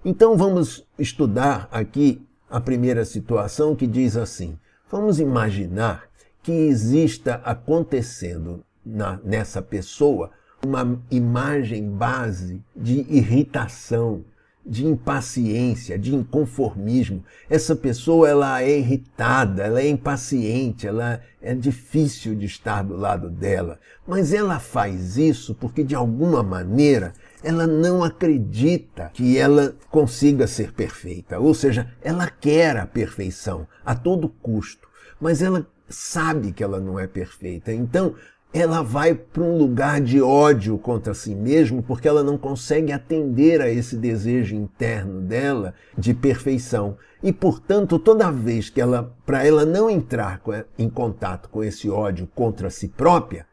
Então 0.07 0.37
vamos 0.37 0.85
estudar 0.99 1.67
aqui 1.71 2.21
a 2.47 2.61
primeira 2.61 3.03
situação 3.03 3.75
que 3.75 3.87
diz 3.87 4.15
assim: 4.15 4.55
vamos 4.87 5.19
imaginar 5.19 6.03
que 6.43 6.51
exista 6.51 7.41
acontecendo 7.43 8.63
na, 8.85 9.19
nessa 9.23 9.63
pessoa 9.63 10.29
uma 10.63 11.01
imagem 11.09 11.89
base 11.89 12.61
de 12.75 12.99
irritação, 13.09 14.23
de 14.63 14.85
impaciência, 14.85 15.97
de 15.97 16.13
inconformismo. 16.13 17.23
Essa 17.49 17.75
pessoa 17.75 18.29
ela 18.29 18.61
é 18.61 18.77
irritada, 18.77 19.63
ela 19.63 19.81
é 19.81 19.89
impaciente, 19.89 20.85
ela 20.85 21.19
é 21.41 21.55
difícil 21.55 22.35
de 22.35 22.45
estar 22.45 22.83
do 22.83 22.95
lado 22.95 23.27
dela, 23.27 23.79
mas 24.07 24.33
ela 24.33 24.59
faz 24.59 25.17
isso 25.17 25.55
porque 25.55 25.83
de 25.83 25.95
alguma 25.95 26.43
maneira 26.43 27.11
ela 27.45 27.67
não 27.67 28.03
acredita 28.03 29.11
que 29.13 29.37
ela 29.37 29.75
consiga 29.91 30.47
ser 30.47 30.73
perfeita. 30.73 31.39
Ou 31.39 31.53
seja, 31.53 31.93
ela 32.01 32.27
quer 32.27 32.75
a 32.75 32.87
perfeição 32.87 33.67
a 33.85 33.93
todo 33.93 34.27
custo, 34.27 34.87
mas 35.21 35.43
ela 35.43 35.67
sabe 35.87 36.51
que 36.51 36.63
ela 36.63 36.79
não 36.79 36.99
é 36.99 37.05
perfeita. 37.05 37.71
Então, 37.71 38.15
ela 38.51 38.81
vai 38.81 39.13
para 39.13 39.43
um 39.43 39.59
lugar 39.59 40.01
de 40.01 40.19
ódio 40.19 40.75
contra 40.79 41.13
si 41.13 41.35
mesma 41.35 41.83
porque 41.83 42.07
ela 42.07 42.23
não 42.23 42.35
consegue 42.35 42.91
atender 42.91 43.61
a 43.61 43.69
esse 43.69 43.95
desejo 43.95 44.55
interno 44.55 45.21
dela 45.21 45.75
de 45.95 46.15
perfeição. 46.15 46.97
E, 47.21 47.31
portanto, 47.31 47.99
toda 47.99 48.31
vez 48.31 48.71
que 48.71 48.81
ela, 48.81 49.15
para 49.23 49.45
ela 49.45 49.65
não 49.65 49.87
entrar 49.87 50.41
em 50.79 50.89
contato 50.89 51.47
com 51.49 51.63
esse 51.63 51.89
ódio 51.89 52.27
contra 52.33 52.71
si 52.71 52.87
própria, 52.87 53.45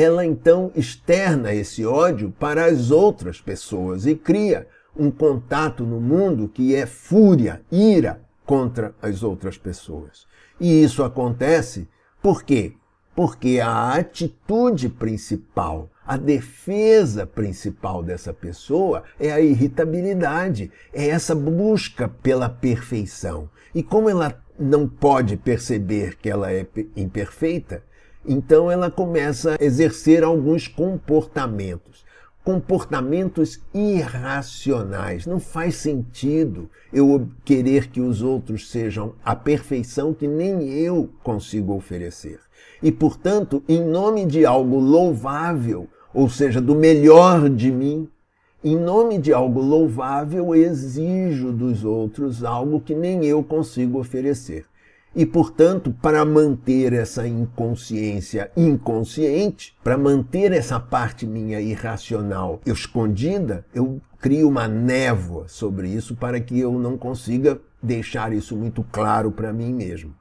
ela 0.00 0.24
então 0.24 0.70
externa 0.74 1.52
esse 1.52 1.84
ódio 1.84 2.32
para 2.38 2.66
as 2.66 2.90
outras 2.90 3.40
pessoas 3.40 4.06
e 4.06 4.14
cria 4.14 4.66
um 4.96 5.10
contato 5.10 5.84
no 5.84 6.00
mundo 6.00 6.48
que 6.48 6.74
é 6.74 6.86
fúria, 6.86 7.60
ira 7.70 8.20
contra 8.44 8.94
as 9.00 9.22
outras 9.22 9.56
pessoas. 9.56 10.26
E 10.60 10.82
isso 10.82 11.02
acontece 11.04 11.88
por 12.20 12.42
quê? 12.42 12.72
Porque 13.14 13.60
a 13.60 13.94
atitude 13.94 14.88
principal, 14.88 15.90
a 16.06 16.16
defesa 16.16 17.26
principal 17.26 18.02
dessa 18.02 18.32
pessoa 18.32 19.04
é 19.18 19.30
a 19.30 19.40
irritabilidade, 19.40 20.70
é 20.92 21.08
essa 21.08 21.34
busca 21.34 22.08
pela 22.08 22.48
perfeição. 22.48 23.48
E 23.74 23.82
como 23.82 24.08
ela 24.08 24.42
não 24.58 24.88
pode 24.88 25.36
perceber 25.36 26.16
que 26.16 26.28
ela 26.28 26.52
é 26.52 26.66
imperfeita, 26.96 27.82
então 28.26 28.70
ela 28.70 28.90
começa 28.90 29.56
a 29.58 29.64
exercer 29.64 30.22
alguns 30.22 30.68
comportamentos. 30.68 32.06
Comportamentos 32.44 33.60
irracionais. 33.74 35.26
Não 35.26 35.38
faz 35.38 35.76
sentido 35.76 36.70
eu 36.92 37.28
querer 37.44 37.88
que 37.88 38.00
os 38.00 38.22
outros 38.22 38.70
sejam 38.70 39.14
a 39.24 39.36
perfeição 39.36 40.14
que 40.14 40.26
nem 40.26 40.70
eu 40.70 41.10
consigo 41.22 41.74
oferecer. 41.74 42.40
E, 42.82 42.90
portanto, 42.90 43.62
em 43.68 43.84
nome 43.84 44.24
de 44.24 44.46
algo 44.46 44.78
louvável, 44.78 45.88
ou 46.14 46.28
seja, 46.28 46.60
do 46.60 46.74
melhor 46.74 47.50
de 47.50 47.70
mim, 47.70 48.08
em 48.64 48.76
nome 48.76 49.18
de 49.18 49.32
algo 49.32 49.60
louvável, 49.60 50.54
exijo 50.54 51.52
dos 51.52 51.84
outros 51.84 52.42
algo 52.42 52.80
que 52.80 52.94
nem 52.94 53.24
eu 53.24 53.42
consigo 53.42 54.00
oferecer. 54.00 54.64
E, 55.18 55.26
portanto, 55.26 55.92
para 56.00 56.24
manter 56.24 56.92
essa 56.92 57.26
inconsciência 57.26 58.52
inconsciente, 58.56 59.76
para 59.82 59.98
manter 59.98 60.52
essa 60.52 60.78
parte 60.78 61.26
minha 61.26 61.60
irracional 61.60 62.60
escondida, 62.64 63.66
eu 63.74 64.00
crio 64.20 64.48
uma 64.48 64.68
névoa 64.68 65.48
sobre 65.48 65.88
isso 65.88 66.14
para 66.14 66.40
que 66.40 66.60
eu 66.60 66.78
não 66.78 66.96
consiga 66.96 67.60
deixar 67.82 68.32
isso 68.32 68.56
muito 68.56 68.84
claro 68.92 69.32
para 69.32 69.52
mim 69.52 69.74
mesmo. 69.74 70.14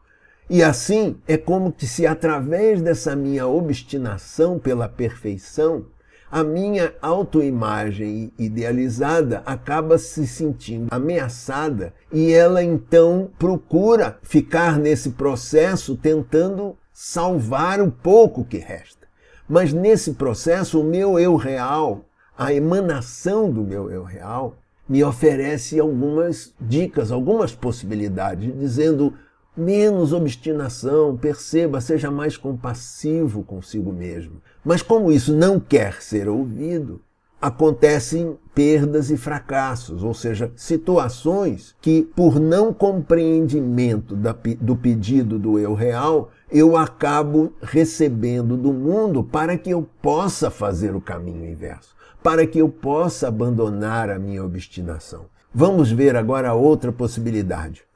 E 0.49 0.63
assim 0.63 1.17
é 1.27 1.37
como 1.37 1.71
que 1.71 1.85
se 1.85 2.07
através 2.07 2.81
dessa 2.81 3.15
minha 3.15 3.45
obstinação 3.45 4.57
pela 4.57 4.89
perfeição, 4.89 5.85
a 6.31 6.43
minha 6.43 6.93
autoimagem 7.01 8.31
idealizada 8.37 9.41
acaba 9.45 9.97
se 9.97 10.27
sentindo 10.27 10.87
ameaçada 10.91 11.93
e 12.11 12.33
ela 12.33 12.61
então 12.61 13.29
procura 13.39 14.17
ficar 14.21 14.77
nesse 14.77 15.11
processo 15.11 15.95
tentando 15.95 16.77
salvar 16.91 17.79
o 17.81 17.91
pouco 17.91 18.43
que 18.43 18.57
resta. 18.57 19.07
Mas 19.47 19.71
nesse 19.71 20.13
processo, 20.13 20.81
o 20.81 20.83
meu 20.83 21.17
eu 21.17 21.35
real, 21.35 22.05
a 22.37 22.53
emanação 22.53 23.49
do 23.49 23.63
meu 23.63 23.89
eu 23.89 24.03
real, 24.03 24.57
me 24.87 25.03
oferece 25.03 25.79
algumas 25.79 26.53
dicas, 26.59 27.11
algumas 27.11 27.53
possibilidades, 27.53 28.53
dizendo 28.57 29.13
menos 29.57 30.13
obstinação, 30.13 31.17
perceba, 31.17 31.81
seja 31.81 32.11
mais 32.11 32.37
compassivo 32.37 33.43
consigo 33.43 33.91
mesmo. 33.91 34.41
Mas 34.63 34.81
como 34.81 35.11
isso 35.11 35.35
não 35.35 35.59
quer 35.59 36.01
ser 36.01 36.29
ouvido, 36.29 37.01
acontecem 37.41 38.37
perdas 38.53 39.11
e 39.11 39.17
fracassos, 39.17 40.03
ou 40.03 40.13
seja, 40.13 40.51
situações 40.55 41.75
que, 41.79 42.01
por 42.15 42.39
não 42.39 42.73
compreendimento 42.73 44.15
do 44.59 44.75
pedido 44.75 45.37
do 45.37 45.59
eu 45.59 45.73
real, 45.73 46.31
eu 46.51 46.75
acabo 46.75 47.53
recebendo 47.61 48.57
do 48.57 48.73
mundo 48.73 49.23
para 49.23 49.57
que 49.57 49.69
eu 49.69 49.87
possa 50.01 50.49
fazer 50.49 50.95
o 50.95 51.01
caminho 51.01 51.45
inverso, 51.45 51.95
para 52.23 52.47
que 52.47 52.59
eu 52.59 52.69
possa 52.69 53.27
abandonar 53.27 54.09
a 54.09 54.17
minha 54.17 54.43
obstinação. 54.43 55.25
Vamos 55.53 55.91
ver 55.91 56.15
agora 56.15 56.53
outra 56.53 56.91
possibilidade. 56.91 57.86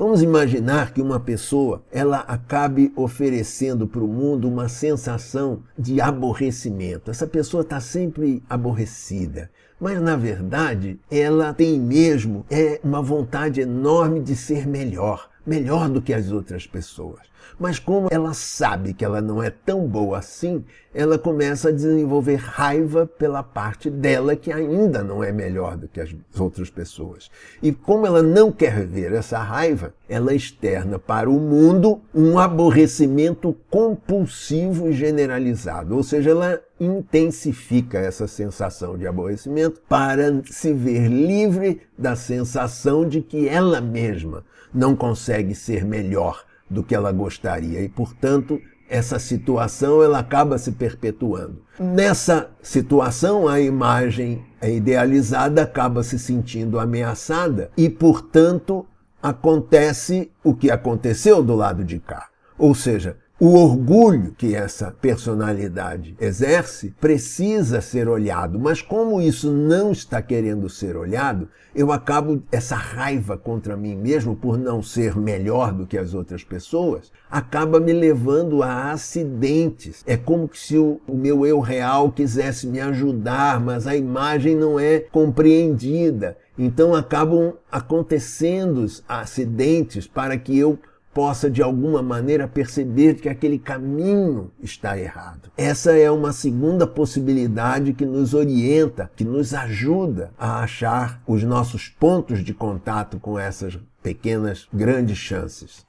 Vamos 0.00 0.22
imaginar 0.22 0.94
que 0.94 1.02
uma 1.02 1.20
pessoa 1.20 1.82
ela 1.92 2.20
acabe 2.20 2.90
oferecendo 2.96 3.86
para 3.86 4.02
o 4.02 4.08
mundo 4.08 4.48
uma 4.48 4.66
sensação 4.66 5.62
de 5.78 6.00
aborrecimento. 6.00 7.10
Essa 7.10 7.26
pessoa 7.26 7.60
está 7.60 7.78
sempre 7.80 8.42
aborrecida, 8.48 9.50
mas 9.78 10.00
na 10.00 10.16
verdade 10.16 10.98
ela 11.10 11.52
tem 11.52 11.78
mesmo 11.78 12.46
é 12.50 12.80
uma 12.82 13.02
vontade 13.02 13.60
enorme 13.60 14.20
de 14.20 14.34
ser 14.34 14.66
melhor, 14.66 15.28
melhor 15.46 15.90
do 15.90 16.00
que 16.00 16.14
as 16.14 16.32
outras 16.32 16.66
pessoas. 16.66 17.29
Mas 17.58 17.78
como 17.78 18.08
ela 18.10 18.32
sabe 18.34 18.94
que 18.94 19.04
ela 19.04 19.20
não 19.20 19.42
é 19.42 19.50
tão 19.50 19.86
boa 19.86 20.18
assim, 20.18 20.64
ela 20.92 21.18
começa 21.18 21.68
a 21.68 21.72
desenvolver 21.72 22.36
raiva 22.36 23.06
pela 23.06 23.42
parte 23.42 23.88
dela 23.88 24.34
que 24.34 24.52
ainda 24.52 25.04
não 25.04 25.22
é 25.22 25.30
melhor 25.30 25.76
do 25.76 25.86
que 25.86 26.00
as 26.00 26.14
outras 26.38 26.68
pessoas. 26.68 27.30
E 27.62 27.70
como 27.72 28.06
ela 28.06 28.22
não 28.22 28.50
quer 28.50 28.84
ver 28.86 29.12
essa 29.12 29.38
raiva, 29.38 29.94
ela 30.08 30.34
externa 30.34 30.98
para 30.98 31.30
o 31.30 31.38
mundo 31.38 32.00
um 32.12 32.38
aborrecimento 32.38 33.54
compulsivo 33.70 34.88
e 34.88 34.92
generalizado. 34.92 35.96
Ou 35.96 36.02
seja, 36.02 36.30
ela 36.30 36.60
intensifica 36.80 37.98
essa 37.98 38.26
sensação 38.26 38.98
de 38.98 39.06
aborrecimento 39.06 39.80
para 39.88 40.42
se 40.46 40.72
ver 40.72 41.08
livre 41.08 41.82
da 41.96 42.16
sensação 42.16 43.06
de 43.06 43.20
que 43.20 43.48
ela 43.48 43.80
mesma 43.80 44.44
não 44.72 44.96
consegue 44.96 45.54
ser 45.54 45.84
melhor 45.84 46.44
do 46.70 46.82
que 46.84 46.94
ela 46.94 47.10
gostaria 47.10 47.82
e, 47.82 47.88
portanto, 47.88 48.60
essa 48.88 49.18
situação 49.18 50.02
ela 50.02 50.18
acaba 50.18 50.58
se 50.58 50.72
perpetuando. 50.72 51.62
Nessa 51.78 52.50
situação, 52.62 53.46
a 53.46 53.60
imagem 53.60 54.44
idealizada 54.62 55.62
acaba 55.62 56.02
se 56.02 56.18
sentindo 56.18 56.78
ameaçada 56.78 57.70
e, 57.76 57.88
portanto, 57.88 58.86
acontece 59.22 60.30
o 60.42 60.54
que 60.54 60.70
aconteceu 60.70 61.42
do 61.42 61.54
lado 61.54 61.84
de 61.84 61.98
cá. 61.98 62.28
Ou 62.58 62.74
seja, 62.74 63.16
o 63.40 63.54
orgulho 63.54 64.34
que 64.36 64.54
essa 64.54 64.94
personalidade 65.00 66.14
exerce 66.20 66.94
precisa 67.00 67.80
ser 67.80 68.06
olhado, 68.06 68.60
mas 68.60 68.82
como 68.82 69.18
isso 69.18 69.50
não 69.50 69.92
está 69.92 70.20
querendo 70.20 70.68
ser 70.68 70.94
olhado, 70.94 71.48
eu 71.74 71.90
acabo 71.90 72.42
essa 72.52 72.76
raiva 72.76 73.38
contra 73.38 73.78
mim 73.78 73.96
mesmo 73.96 74.36
por 74.36 74.58
não 74.58 74.82
ser 74.82 75.16
melhor 75.16 75.72
do 75.72 75.86
que 75.86 75.96
as 75.96 76.12
outras 76.12 76.44
pessoas, 76.44 77.10
acaba 77.30 77.80
me 77.80 77.94
levando 77.94 78.62
a 78.62 78.92
acidentes. 78.92 80.04
É 80.06 80.18
como 80.18 80.50
se 80.52 80.76
o, 80.76 81.00
o 81.08 81.16
meu 81.16 81.46
eu 81.46 81.60
real 81.60 82.12
quisesse 82.12 82.66
me 82.66 82.78
ajudar, 82.78 83.58
mas 83.58 83.86
a 83.86 83.96
imagem 83.96 84.54
não 84.54 84.78
é 84.78 85.00
compreendida. 85.00 86.36
Então 86.58 86.94
acabam 86.94 87.54
acontecendo 87.72 88.84
acidentes 89.08 90.06
para 90.06 90.36
que 90.36 90.58
eu 90.58 90.78
possa 91.12 91.50
de 91.50 91.62
alguma 91.62 92.02
maneira 92.02 92.46
perceber 92.46 93.14
que 93.14 93.28
aquele 93.28 93.58
caminho 93.58 94.50
está 94.62 94.98
errado. 94.98 95.50
Essa 95.56 95.92
é 95.92 96.10
uma 96.10 96.32
segunda 96.32 96.86
possibilidade 96.86 97.92
que 97.92 98.06
nos 98.06 98.32
orienta, 98.32 99.10
que 99.16 99.24
nos 99.24 99.52
ajuda 99.52 100.30
a 100.38 100.60
achar 100.60 101.20
os 101.26 101.42
nossos 101.42 101.88
pontos 101.88 102.44
de 102.44 102.54
contato 102.54 103.18
com 103.18 103.38
essas 103.38 103.78
pequenas 104.02 104.68
grandes 104.72 105.18
chances. 105.18 105.84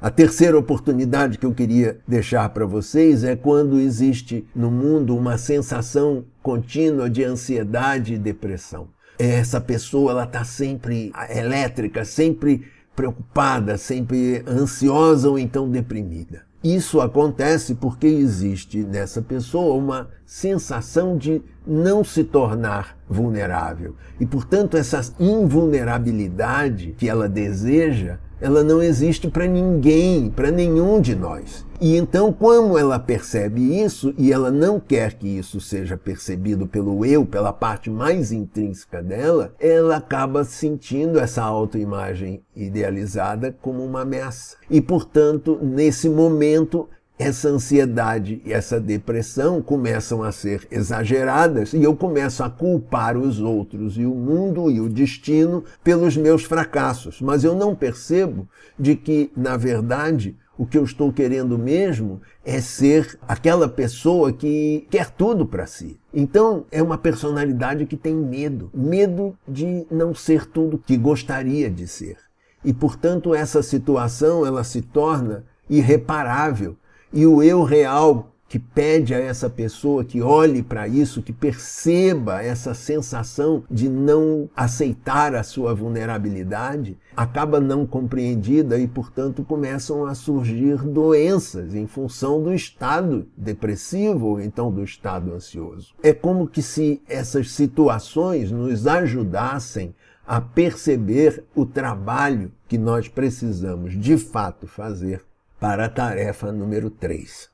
A 0.00 0.10
terceira 0.10 0.58
oportunidade 0.58 1.38
que 1.38 1.46
eu 1.46 1.54
queria 1.54 1.98
deixar 2.06 2.48
para 2.50 2.66
vocês 2.66 3.24
é 3.24 3.36
quando 3.36 3.80
existe 3.80 4.46
no 4.54 4.70
mundo 4.70 5.16
uma 5.16 5.38
sensação 5.38 6.24
contínua 6.42 7.08
de 7.08 7.22
ansiedade 7.24 8.14
e 8.14 8.18
depressão. 8.18 8.88
Essa 9.18 9.60
pessoa 9.60 10.10
ela 10.10 10.24
está 10.24 10.44
sempre 10.44 11.12
elétrica, 11.30 12.04
sempre 12.04 12.66
preocupada, 12.94 13.76
sempre 13.76 14.44
ansiosa 14.46 15.28
ou 15.28 15.38
então 15.38 15.68
deprimida. 15.68 16.42
Isso 16.62 17.00
acontece 17.00 17.74
porque 17.74 18.06
existe 18.06 18.78
nessa 18.78 19.20
pessoa 19.20 19.74
uma 19.74 20.08
sensação 20.24 21.16
de 21.16 21.42
não 21.66 22.04
se 22.04 22.24
tornar 22.24 22.96
vulnerável. 23.08 23.94
E, 24.20 24.26
portanto, 24.26 24.76
essa 24.76 25.02
invulnerabilidade 25.18 26.94
que 26.96 27.08
ela 27.08 27.28
deseja 27.28 28.18
ela 28.44 28.62
não 28.62 28.82
existe 28.82 29.26
para 29.28 29.46
ninguém, 29.46 30.28
para 30.28 30.50
nenhum 30.50 31.00
de 31.00 31.14
nós. 31.14 31.64
E 31.80 31.96
então, 31.96 32.30
como 32.30 32.76
ela 32.76 32.98
percebe 32.98 33.80
isso 33.80 34.12
e 34.18 34.32
ela 34.32 34.50
não 34.50 34.78
quer 34.78 35.14
que 35.14 35.26
isso 35.26 35.60
seja 35.62 35.96
percebido 35.96 36.66
pelo 36.66 37.06
eu, 37.06 37.24
pela 37.24 37.54
parte 37.54 37.88
mais 37.88 38.32
intrínseca 38.32 39.02
dela, 39.02 39.54
ela 39.58 39.96
acaba 39.96 40.44
sentindo 40.44 41.18
essa 41.18 41.42
autoimagem 41.42 42.42
idealizada 42.54 43.56
como 43.62 43.82
uma 43.82 44.02
ameaça. 44.02 44.56
E, 44.68 44.78
portanto, 44.80 45.58
nesse 45.62 46.08
momento, 46.08 46.88
essa 47.18 47.48
ansiedade 47.48 48.42
e 48.44 48.52
essa 48.52 48.80
depressão 48.80 49.62
começam 49.62 50.22
a 50.22 50.32
ser 50.32 50.66
exageradas 50.70 51.72
e 51.72 51.82
eu 51.82 51.94
começo 51.94 52.42
a 52.42 52.50
culpar 52.50 53.16
os 53.16 53.40
outros 53.40 53.96
e 53.96 54.04
o 54.04 54.14
mundo 54.14 54.70
e 54.70 54.80
o 54.80 54.88
destino 54.88 55.64
pelos 55.82 56.16
meus 56.16 56.42
fracassos. 56.42 57.20
Mas 57.20 57.44
eu 57.44 57.54
não 57.54 57.74
percebo 57.74 58.48
de 58.78 58.96
que, 58.96 59.30
na 59.36 59.56
verdade, 59.56 60.36
o 60.58 60.66
que 60.66 60.76
eu 60.76 60.84
estou 60.84 61.12
querendo 61.12 61.56
mesmo 61.56 62.20
é 62.44 62.60
ser 62.60 63.18
aquela 63.26 63.68
pessoa 63.68 64.32
que 64.32 64.86
quer 64.90 65.10
tudo 65.10 65.46
para 65.46 65.66
si. 65.66 65.98
Então, 66.12 66.64
é 66.70 66.82
uma 66.82 66.98
personalidade 66.98 67.86
que 67.86 67.96
tem 67.96 68.14
medo, 68.14 68.70
medo 68.74 69.36
de 69.46 69.86
não 69.90 70.14
ser 70.14 70.46
tudo 70.46 70.78
que 70.78 70.96
gostaria 70.96 71.70
de 71.70 71.86
ser. 71.86 72.16
E, 72.64 72.72
portanto, 72.72 73.34
essa 73.34 73.62
situação 73.62 74.44
ela 74.46 74.64
se 74.64 74.80
torna 74.80 75.44
irreparável 75.68 76.76
e 77.14 77.24
o 77.24 77.40
eu 77.40 77.62
real 77.62 78.28
que 78.48 78.58
pede 78.58 79.14
a 79.14 79.18
essa 79.18 79.48
pessoa 79.48 80.04
que 80.04 80.20
olhe 80.20 80.62
para 80.62 80.86
isso, 80.86 81.22
que 81.22 81.32
perceba 81.32 82.42
essa 82.42 82.74
sensação 82.74 83.64
de 83.70 83.88
não 83.88 84.50
aceitar 84.54 85.34
a 85.34 85.42
sua 85.42 85.74
vulnerabilidade, 85.74 86.98
acaba 87.16 87.60
não 87.60 87.86
compreendida 87.86 88.78
e, 88.78 88.86
portanto, 88.86 89.44
começam 89.44 90.04
a 90.04 90.14
surgir 90.14 90.76
doenças 90.76 91.74
em 91.74 91.86
função 91.86 92.42
do 92.42 92.52
estado 92.52 93.26
depressivo 93.36 94.26
ou 94.26 94.40
então 94.40 94.70
do 94.70 94.82
estado 94.82 95.32
ansioso. 95.32 95.94
É 96.02 96.12
como 96.12 96.48
que 96.48 96.62
se 96.62 97.00
essas 97.08 97.52
situações 97.52 98.50
nos 98.50 98.86
ajudassem 98.88 99.94
a 100.26 100.40
perceber 100.40 101.44
o 101.54 101.64
trabalho 101.64 102.50
que 102.68 102.78
nós 102.78 103.08
precisamos 103.08 103.98
de 103.98 104.16
fato 104.16 104.66
fazer 104.66 105.22
para 105.64 105.86
a 105.86 105.88
tarefa 105.88 106.52
número 106.52 106.90
3. 106.90 107.48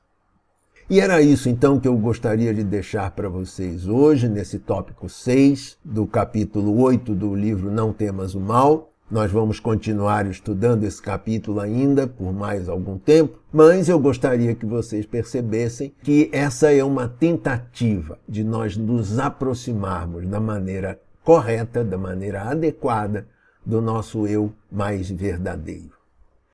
E 0.89 0.99
era 0.99 1.21
isso 1.21 1.47
então 1.47 1.79
que 1.79 1.87
eu 1.87 1.95
gostaria 1.95 2.53
de 2.53 2.61
deixar 2.61 3.09
para 3.11 3.29
vocês 3.29 3.87
hoje, 3.87 4.27
nesse 4.27 4.59
tópico 4.59 5.07
6 5.07 5.77
do 5.81 6.05
capítulo 6.05 6.77
8 6.81 7.15
do 7.15 7.33
livro 7.33 7.71
Não 7.71 7.93
Temas 7.93 8.35
o 8.35 8.39
Mal. 8.41 8.91
Nós 9.09 9.31
vamos 9.31 9.61
continuar 9.61 10.29
estudando 10.29 10.83
esse 10.83 11.01
capítulo 11.01 11.61
ainda 11.61 12.05
por 12.05 12.33
mais 12.33 12.67
algum 12.67 12.97
tempo, 12.97 13.39
mas 13.49 13.87
eu 13.87 13.97
gostaria 13.97 14.53
que 14.55 14.65
vocês 14.65 15.05
percebessem 15.05 15.93
que 16.03 16.29
essa 16.33 16.69
é 16.69 16.83
uma 16.83 17.07
tentativa 17.07 18.19
de 18.27 18.43
nós 18.43 18.75
nos 18.75 19.19
aproximarmos 19.19 20.27
da 20.27 20.41
maneira 20.41 20.99
correta, 21.23 21.81
da 21.81 21.97
maneira 21.97 22.41
adequada 22.41 23.25
do 23.65 23.79
nosso 23.81 24.27
eu 24.27 24.51
mais 24.69 25.09
verdadeiro. 25.09 26.00